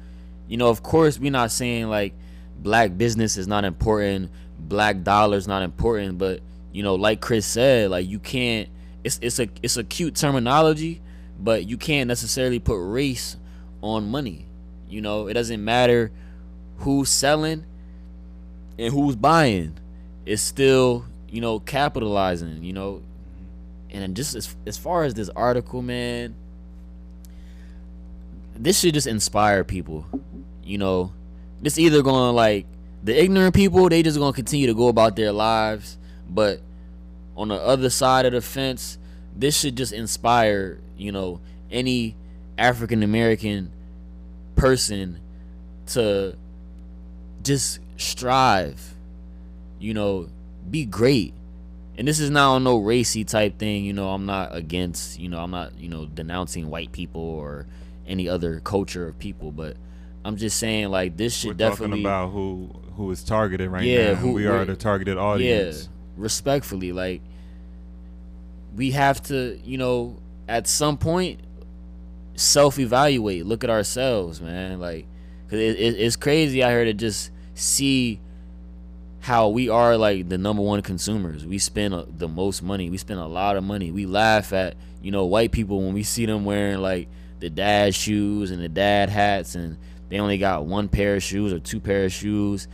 [0.46, 2.12] you know of course we're not saying like
[2.58, 6.40] black business is not important black dollars not important but
[6.72, 8.68] you know like chris said like you can't
[9.02, 11.00] it's it's a it's a cute terminology
[11.42, 13.36] but you can't necessarily put race
[13.82, 14.46] on money.
[14.88, 16.12] You know it doesn't matter
[16.78, 17.64] who's selling
[18.78, 19.78] and who's buying.
[20.26, 23.02] It's still you know capitalizing you know.
[23.92, 26.36] And just as, as far as this article man
[28.54, 30.06] this should just inspire people
[30.62, 31.12] you know.
[31.62, 32.66] This either gonna like
[33.02, 35.98] the ignorant people they just gonna continue to go about their lives
[36.34, 36.60] but
[37.36, 38.98] on the other side of the fence
[39.36, 42.14] this should just inspire you know any
[42.58, 43.70] african american
[44.56, 45.18] person
[45.86, 46.36] to
[47.42, 48.94] just strive
[49.78, 50.28] you know
[50.70, 51.32] be great
[51.96, 55.28] and this is not on no racy type thing you know i'm not against you
[55.28, 57.66] know i'm not you know denouncing white people or
[58.06, 59.76] any other culture of people but
[60.24, 63.84] i'm just saying like this should We're definitely talking about who who is targeted right
[63.84, 64.14] Yeah, now.
[64.16, 65.82] who- we are the targeted audience.
[65.84, 65.88] yeah
[66.20, 67.22] respectfully like
[68.76, 70.16] we have to you know
[70.48, 71.40] at some point
[72.40, 74.80] self evaluate, look at ourselves, man.
[74.80, 75.06] Like,
[75.48, 78.20] cause it, it, it's crazy out here to just see
[79.20, 81.46] how we are like the number one consumers.
[81.46, 82.90] We spend uh, the most money.
[82.90, 83.90] We spend a lot of money.
[83.90, 87.08] We laugh at you know white people when we see them wearing like
[87.38, 89.76] the dad shoes and the dad hats, and
[90.08, 92.66] they only got one pair of shoes or two pair of shoes.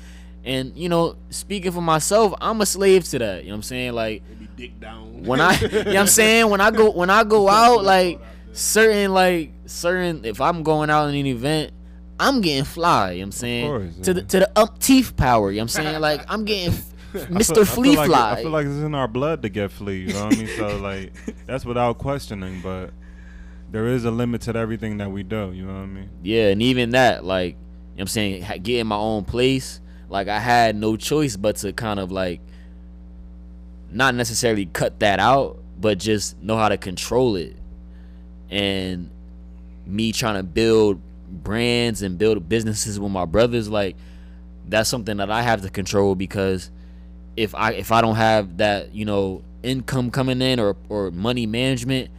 [0.47, 3.43] And you know, speaking for myself, I'm a slave to that.
[3.43, 3.93] You know what I'm saying?
[3.93, 4.23] Like
[4.57, 5.25] dick down.
[5.25, 6.49] when I, you know what I'm saying?
[6.49, 8.21] When I go, when I go out, like
[8.53, 11.73] certain, like certain, if I'm going out in an event,
[12.19, 13.11] I'm getting fly.
[13.13, 13.67] You know what I'm saying?
[13.67, 14.27] course, To the yeah.
[14.29, 15.51] to the umpteenth power.
[15.51, 16.01] You know what I'm saying?
[16.01, 16.73] Like I'm getting
[17.15, 17.63] I feel- Mr.
[17.63, 18.31] I Flea like, Fly.
[18.33, 19.97] I feel like it's in our blood to get flea.
[20.03, 20.49] You know what I mean?
[20.57, 21.13] So like
[21.47, 22.61] that's without questioning.
[22.63, 22.93] But
[23.71, 25.51] there is a limit to everything that we do.
[25.53, 26.11] You know what I mean?
[26.23, 27.61] Yeah, and even that, like, you know
[27.97, 31.73] what I'm saying, ha- getting my own place, like, I had no choice but to
[31.73, 32.41] kind of, like,
[33.91, 37.57] not necessarily cut that out, but just know how to control it.
[38.51, 39.11] And
[39.87, 43.97] me trying to build brands and build businesses with my brothers, like,
[44.69, 46.71] that's something that I have to control because
[47.37, 51.47] if I if I don't have that, you know, income coming in or or money
[51.47, 52.11] management,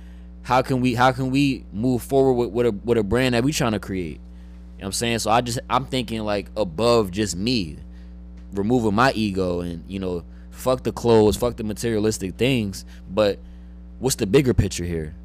[0.43, 3.43] how can we how can we move forward with, with a with a brand that
[3.43, 4.19] we trying to create?
[4.77, 5.19] You know what I'm saying?
[5.19, 7.77] So I just I'm thinking like above just me,
[8.53, 13.39] removing my ego and you know, fuck the clothes, fuck the materialistic things, but
[13.99, 15.15] what's the bigger picture here?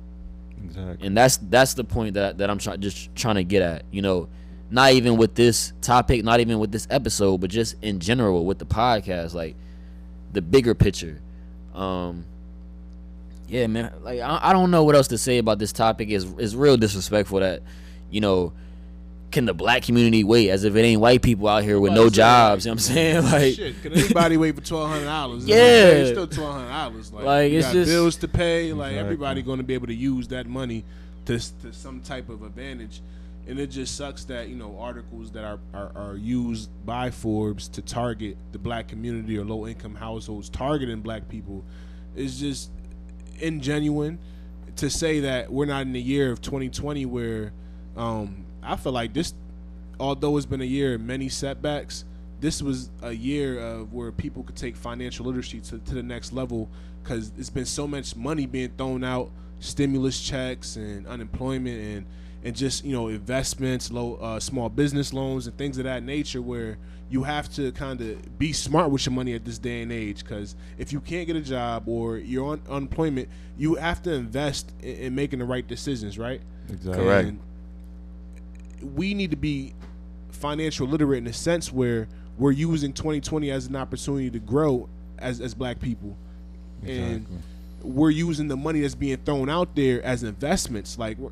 [0.64, 1.06] Exactly.
[1.06, 3.84] and that's that's the point that that I'm trying just trying to get at.
[3.90, 4.28] You know,
[4.70, 8.58] not even with this topic, not even with this episode, but just in general with
[8.58, 9.56] the podcast, like
[10.32, 11.20] the bigger picture.
[11.74, 12.24] Um,
[13.48, 13.92] yeah, man.
[14.02, 16.08] Like I, I don't know what else to say about this topic.
[16.08, 17.62] is is real disrespectful that
[18.10, 18.52] you know.
[19.32, 22.04] Can the black community wait as if it ain't white people out here with no
[22.04, 22.64] to jobs?
[22.64, 23.24] You know what I'm saying?
[23.32, 25.44] Like, Shit, can anybody wait for twelve hundred dollars?
[25.46, 25.56] Yeah.
[25.56, 27.12] it's still twelve hundred dollars.
[27.12, 28.72] Like, Like, you it's got just- bills to pay.
[28.72, 28.98] Like Exactly.
[28.98, 30.84] everybody going to be able to use that money
[31.24, 33.00] to to some type of advantage,
[33.46, 37.68] and it just sucks that you know articles that are are, are used by Forbes
[37.68, 41.64] to target the black community or low income households targeting black people
[42.14, 42.70] is just
[43.40, 44.18] ingenuine
[44.76, 47.52] to say that we're not in the year of 2020 where
[47.96, 49.34] um, I feel like this,
[49.98, 52.04] although it's been a year of many setbacks,
[52.40, 56.32] this was a year of where people could take financial literacy to, to the next
[56.32, 56.68] level
[57.02, 62.06] because it's been so much money being thrown out, stimulus checks and unemployment and
[62.44, 66.42] and just you know investments, low uh, small business loans and things of that nature
[66.42, 69.92] where you have to kind of be smart with your money at this day and
[69.92, 74.12] age because if you can't get a job or you're on unemployment, you have to
[74.12, 76.40] invest in, in making the right decisions, right?
[76.70, 77.04] Exactly.
[77.04, 77.28] Correct.
[77.28, 77.40] And
[78.82, 79.74] we need to be
[80.30, 82.08] financial literate in a sense where
[82.38, 86.16] we're using 2020 as an opportunity to grow as as black people.
[86.84, 87.26] And
[87.82, 90.98] we're using the money that's being thrown out there as investments.
[90.98, 91.30] Like we're,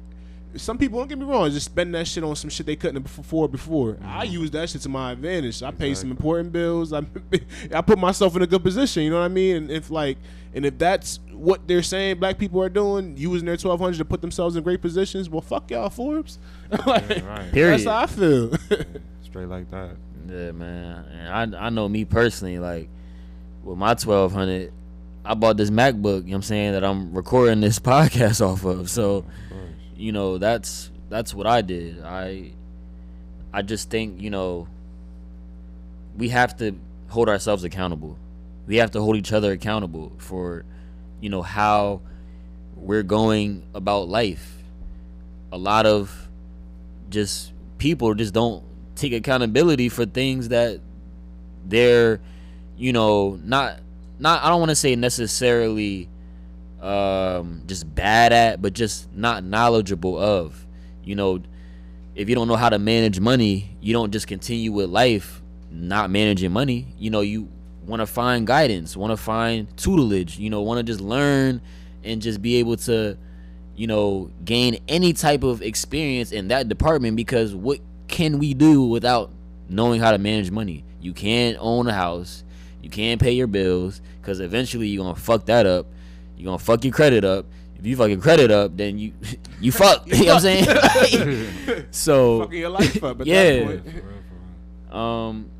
[0.57, 3.05] some people don't get me wrong, just spend that shit on some shit they couldn't
[3.05, 3.98] afford before.
[4.03, 4.34] I mm-hmm.
[4.34, 5.62] use that shit to my advantage.
[5.62, 6.92] I pay some important bills.
[6.92, 7.03] I
[7.74, 9.05] I put myself in a good position.
[9.05, 9.57] You know what I mean?
[9.57, 10.18] And if like,
[10.55, 14.05] and if that's what they're saying, black people are doing, using their twelve hundred to
[14.05, 15.30] put themselves in great positions.
[15.30, 16.38] Well, fuck y'all, Forbes.
[16.86, 17.53] like, Yeah, right.
[17.53, 17.80] Period.
[17.80, 18.53] That's how I feel.
[19.22, 19.96] Straight like that.
[20.28, 21.05] Yeah, man.
[21.05, 22.88] And I I know me personally, like
[23.62, 24.72] with my twelve hundred,
[25.24, 28.64] I bought this MacBook, you know what I'm saying, that I'm recording this podcast off
[28.64, 28.88] of.
[28.88, 29.49] So, Of course.
[30.01, 32.03] You know, that's that's what I did.
[32.03, 32.53] I
[33.53, 34.66] I just think, you know,
[36.16, 36.74] we have to
[37.09, 38.16] hold ourselves accountable.
[38.66, 40.64] We have to hold each other accountable for,
[41.20, 42.01] you know, how
[42.76, 44.57] we're going about life.
[45.53, 46.28] A lot of
[47.11, 50.80] just people just don't take accountability for things that
[51.66, 52.20] they're,
[52.78, 53.80] you know, not
[54.18, 56.09] not I don't want to say necessarily
[56.83, 60.66] um just bad at, but just not knowledgeable of.
[61.05, 61.43] You know,
[62.14, 66.11] if you don't know how to manage money, you don't just continue with life not
[66.11, 66.95] managing money.
[66.99, 67.49] You know, you
[67.87, 71.61] want to find guidance, want to find tutelage, you know, want to just learn
[72.05, 73.16] and just be able to,
[73.76, 78.83] you know, gain any type of experience in that department because what can we do
[78.85, 79.31] without
[79.68, 80.85] knowing how to manage money?
[81.01, 82.45] You can't own a house,
[82.83, 85.87] you can't pay your bills cuz eventually you're going to fuck that up.
[86.41, 87.47] You're going to fuck your credit up.
[87.78, 89.12] If you fuck your credit up, then you
[89.61, 90.07] you fuck.
[90.07, 91.86] you know what I'm saying?
[91.91, 93.20] so Fucking your life up.
[93.20, 93.43] At Yeah.
[93.53, 93.84] That point.
[93.84, 94.09] for real, for
[94.91, 94.99] real.
[95.01, 95.51] um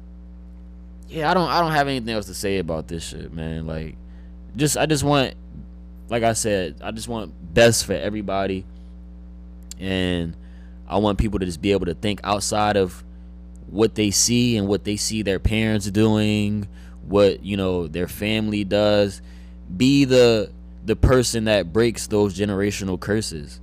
[1.09, 3.66] yeah, I don't I don't have anything else to say about this shit, man.
[3.66, 3.97] Like
[4.57, 5.35] just I just want
[6.09, 8.64] like I said, I just want best for everybody.
[9.78, 10.37] And
[10.89, 13.03] I want people to just be able to think outside of
[13.68, 16.66] what they see and what they see their parents doing,
[17.03, 19.22] what, you know, their family does.
[19.74, 20.51] Be the
[20.85, 23.61] the person that breaks those generational curses.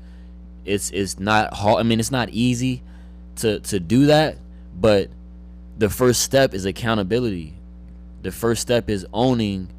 [0.66, 1.80] It's it's not hard.
[1.80, 2.84] I mean, it's not easy
[3.38, 4.38] to to do that,
[4.80, 5.10] but
[5.78, 7.54] the first step is accountability.
[8.22, 9.70] The first step is owning,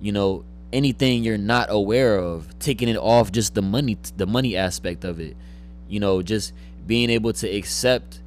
[0.00, 4.56] you know, anything you're not aware of, taking it off just the money the money
[4.56, 5.36] aspect of it.
[5.88, 6.52] You know, just
[6.86, 8.20] being able to accept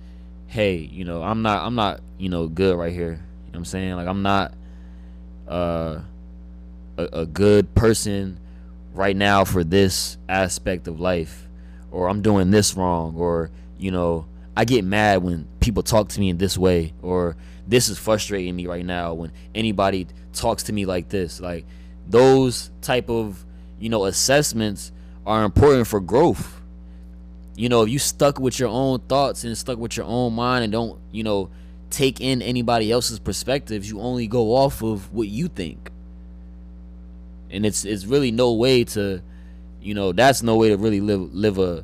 [0.48, 3.24] hey, you know, I'm not I'm not, you know, good right here.
[3.48, 3.96] You know I'm saying?
[3.96, 4.54] Like I'm not
[5.48, 6.02] uh
[6.98, 8.38] a, a good person
[8.94, 11.48] right now for this aspect of life
[11.92, 14.26] or I'm doing this wrong or you know
[14.56, 17.36] I get mad when people talk to me in this way or
[17.68, 21.40] this is frustrating me right now when anybody talks to me like this.
[21.40, 21.66] Like
[22.08, 23.46] those type of
[23.80, 24.92] you know assessments
[25.26, 26.62] are important for growth.
[27.56, 30.64] You know if you stuck with your own thoughts and stuck with your own mind
[30.64, 31.50] and don't you know
[31.90, 35.92] take in anybody else's perspectives you only go off of what you think
[37.52, 39.22] and it's it's really no way to
[39.82, 41.84] you know that's no way to really live live a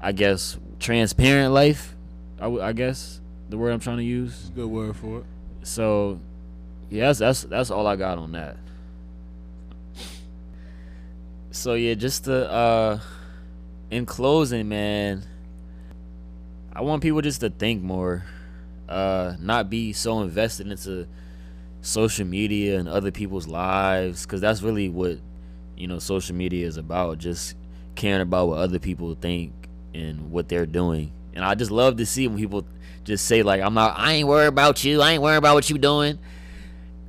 [0.00, 1.94] i guess transparent life
[2.38, 5.24] I, w- I guess the word i'm trying to use good word for it.
[5.62, 6.20] so
[6.90, 8.56] yeah that's that's, that's all i got on that
[11.50, 12.98] so yeah just to uh
[13.90, 15.22] in closing man
[16.72, 18.24] i want people just to think more
[18.88, 21.06] uh not be so invested into
[21.84, 25.18] social media and other people's lives because that's really what
[25.76, 27.54] you know social media is about just
[27.94, 29.52] caring about what other people think
[29.92, 31.12] and what they're doing.
[31.34, 32.64] And i just love to see when people
[33.04, 35.02] just say like i'm not i ain't worried about you.
[35.02, 36.18] I ain't worried about what you doing.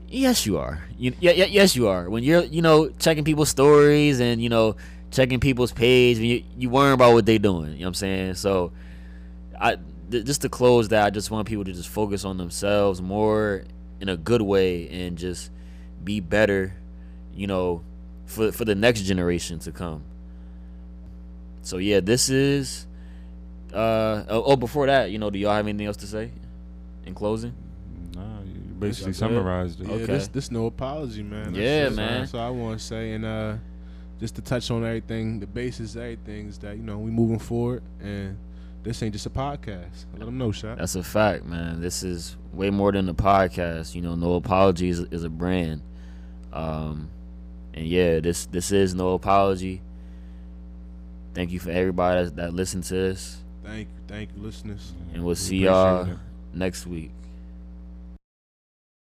[0.08, 0.84] Yes you are.
[0.98, 2.10] You, yeah, yeah, yes you are.
[2.10, 4.76] When you're you know checking people's stories and you know
[5.12, 8.34] checking people's page you, you worrying about what they doing you know what i'm saying?
[8.34, 8.74] So
[9.58, 9.78] i
[10.12, 13.64] th- just to close that i just want people to just focus on themselves more
[14.02, 15.50] in a good way and just
[16.04, 16.74] be better
[17.34, 17.82] you know
[18.26, 20.04] for for the next generation to come
[21.62, 22.86] so yeah this is
[23.74, 26.32] uh oh, oh before that you know do y'all have anything else to say
[27.06, 27.54] in closing
[28.16, 29.88] Nah, you basically summarized it.
[29.88, 30.06] Yeah, Okay.
[30.06, 31.48] this this no apology, man.
[31.48, 32.20] That's Yeah, just- man.
[32.22, 33.56] That's all I want to say, and uh,
[34.22, 37.40] just to touch on everything, the basis of everything is that you know we moving
[37.40, 38.38] forward, and
[38.84, 40.06] this ain't just a podcast.
[40.14, 40.78] Let them know, shot.
[40.78, 41.82] That's a fact, man.
[41.82, 43.96] This is way more than a podcast.
[43.96, 45.82] You know, no apology is, is a brand.
[46.54, 47.10] Um,
[47.74, 49.82] and yeah, this this is no apology.
[51.34, 54.94] Thank you for everybody that, that listened to this, Thank you, thank you, listeners.
[55.14, 56.18] and we'll see y'all it.
[56.54, 57.12] next week.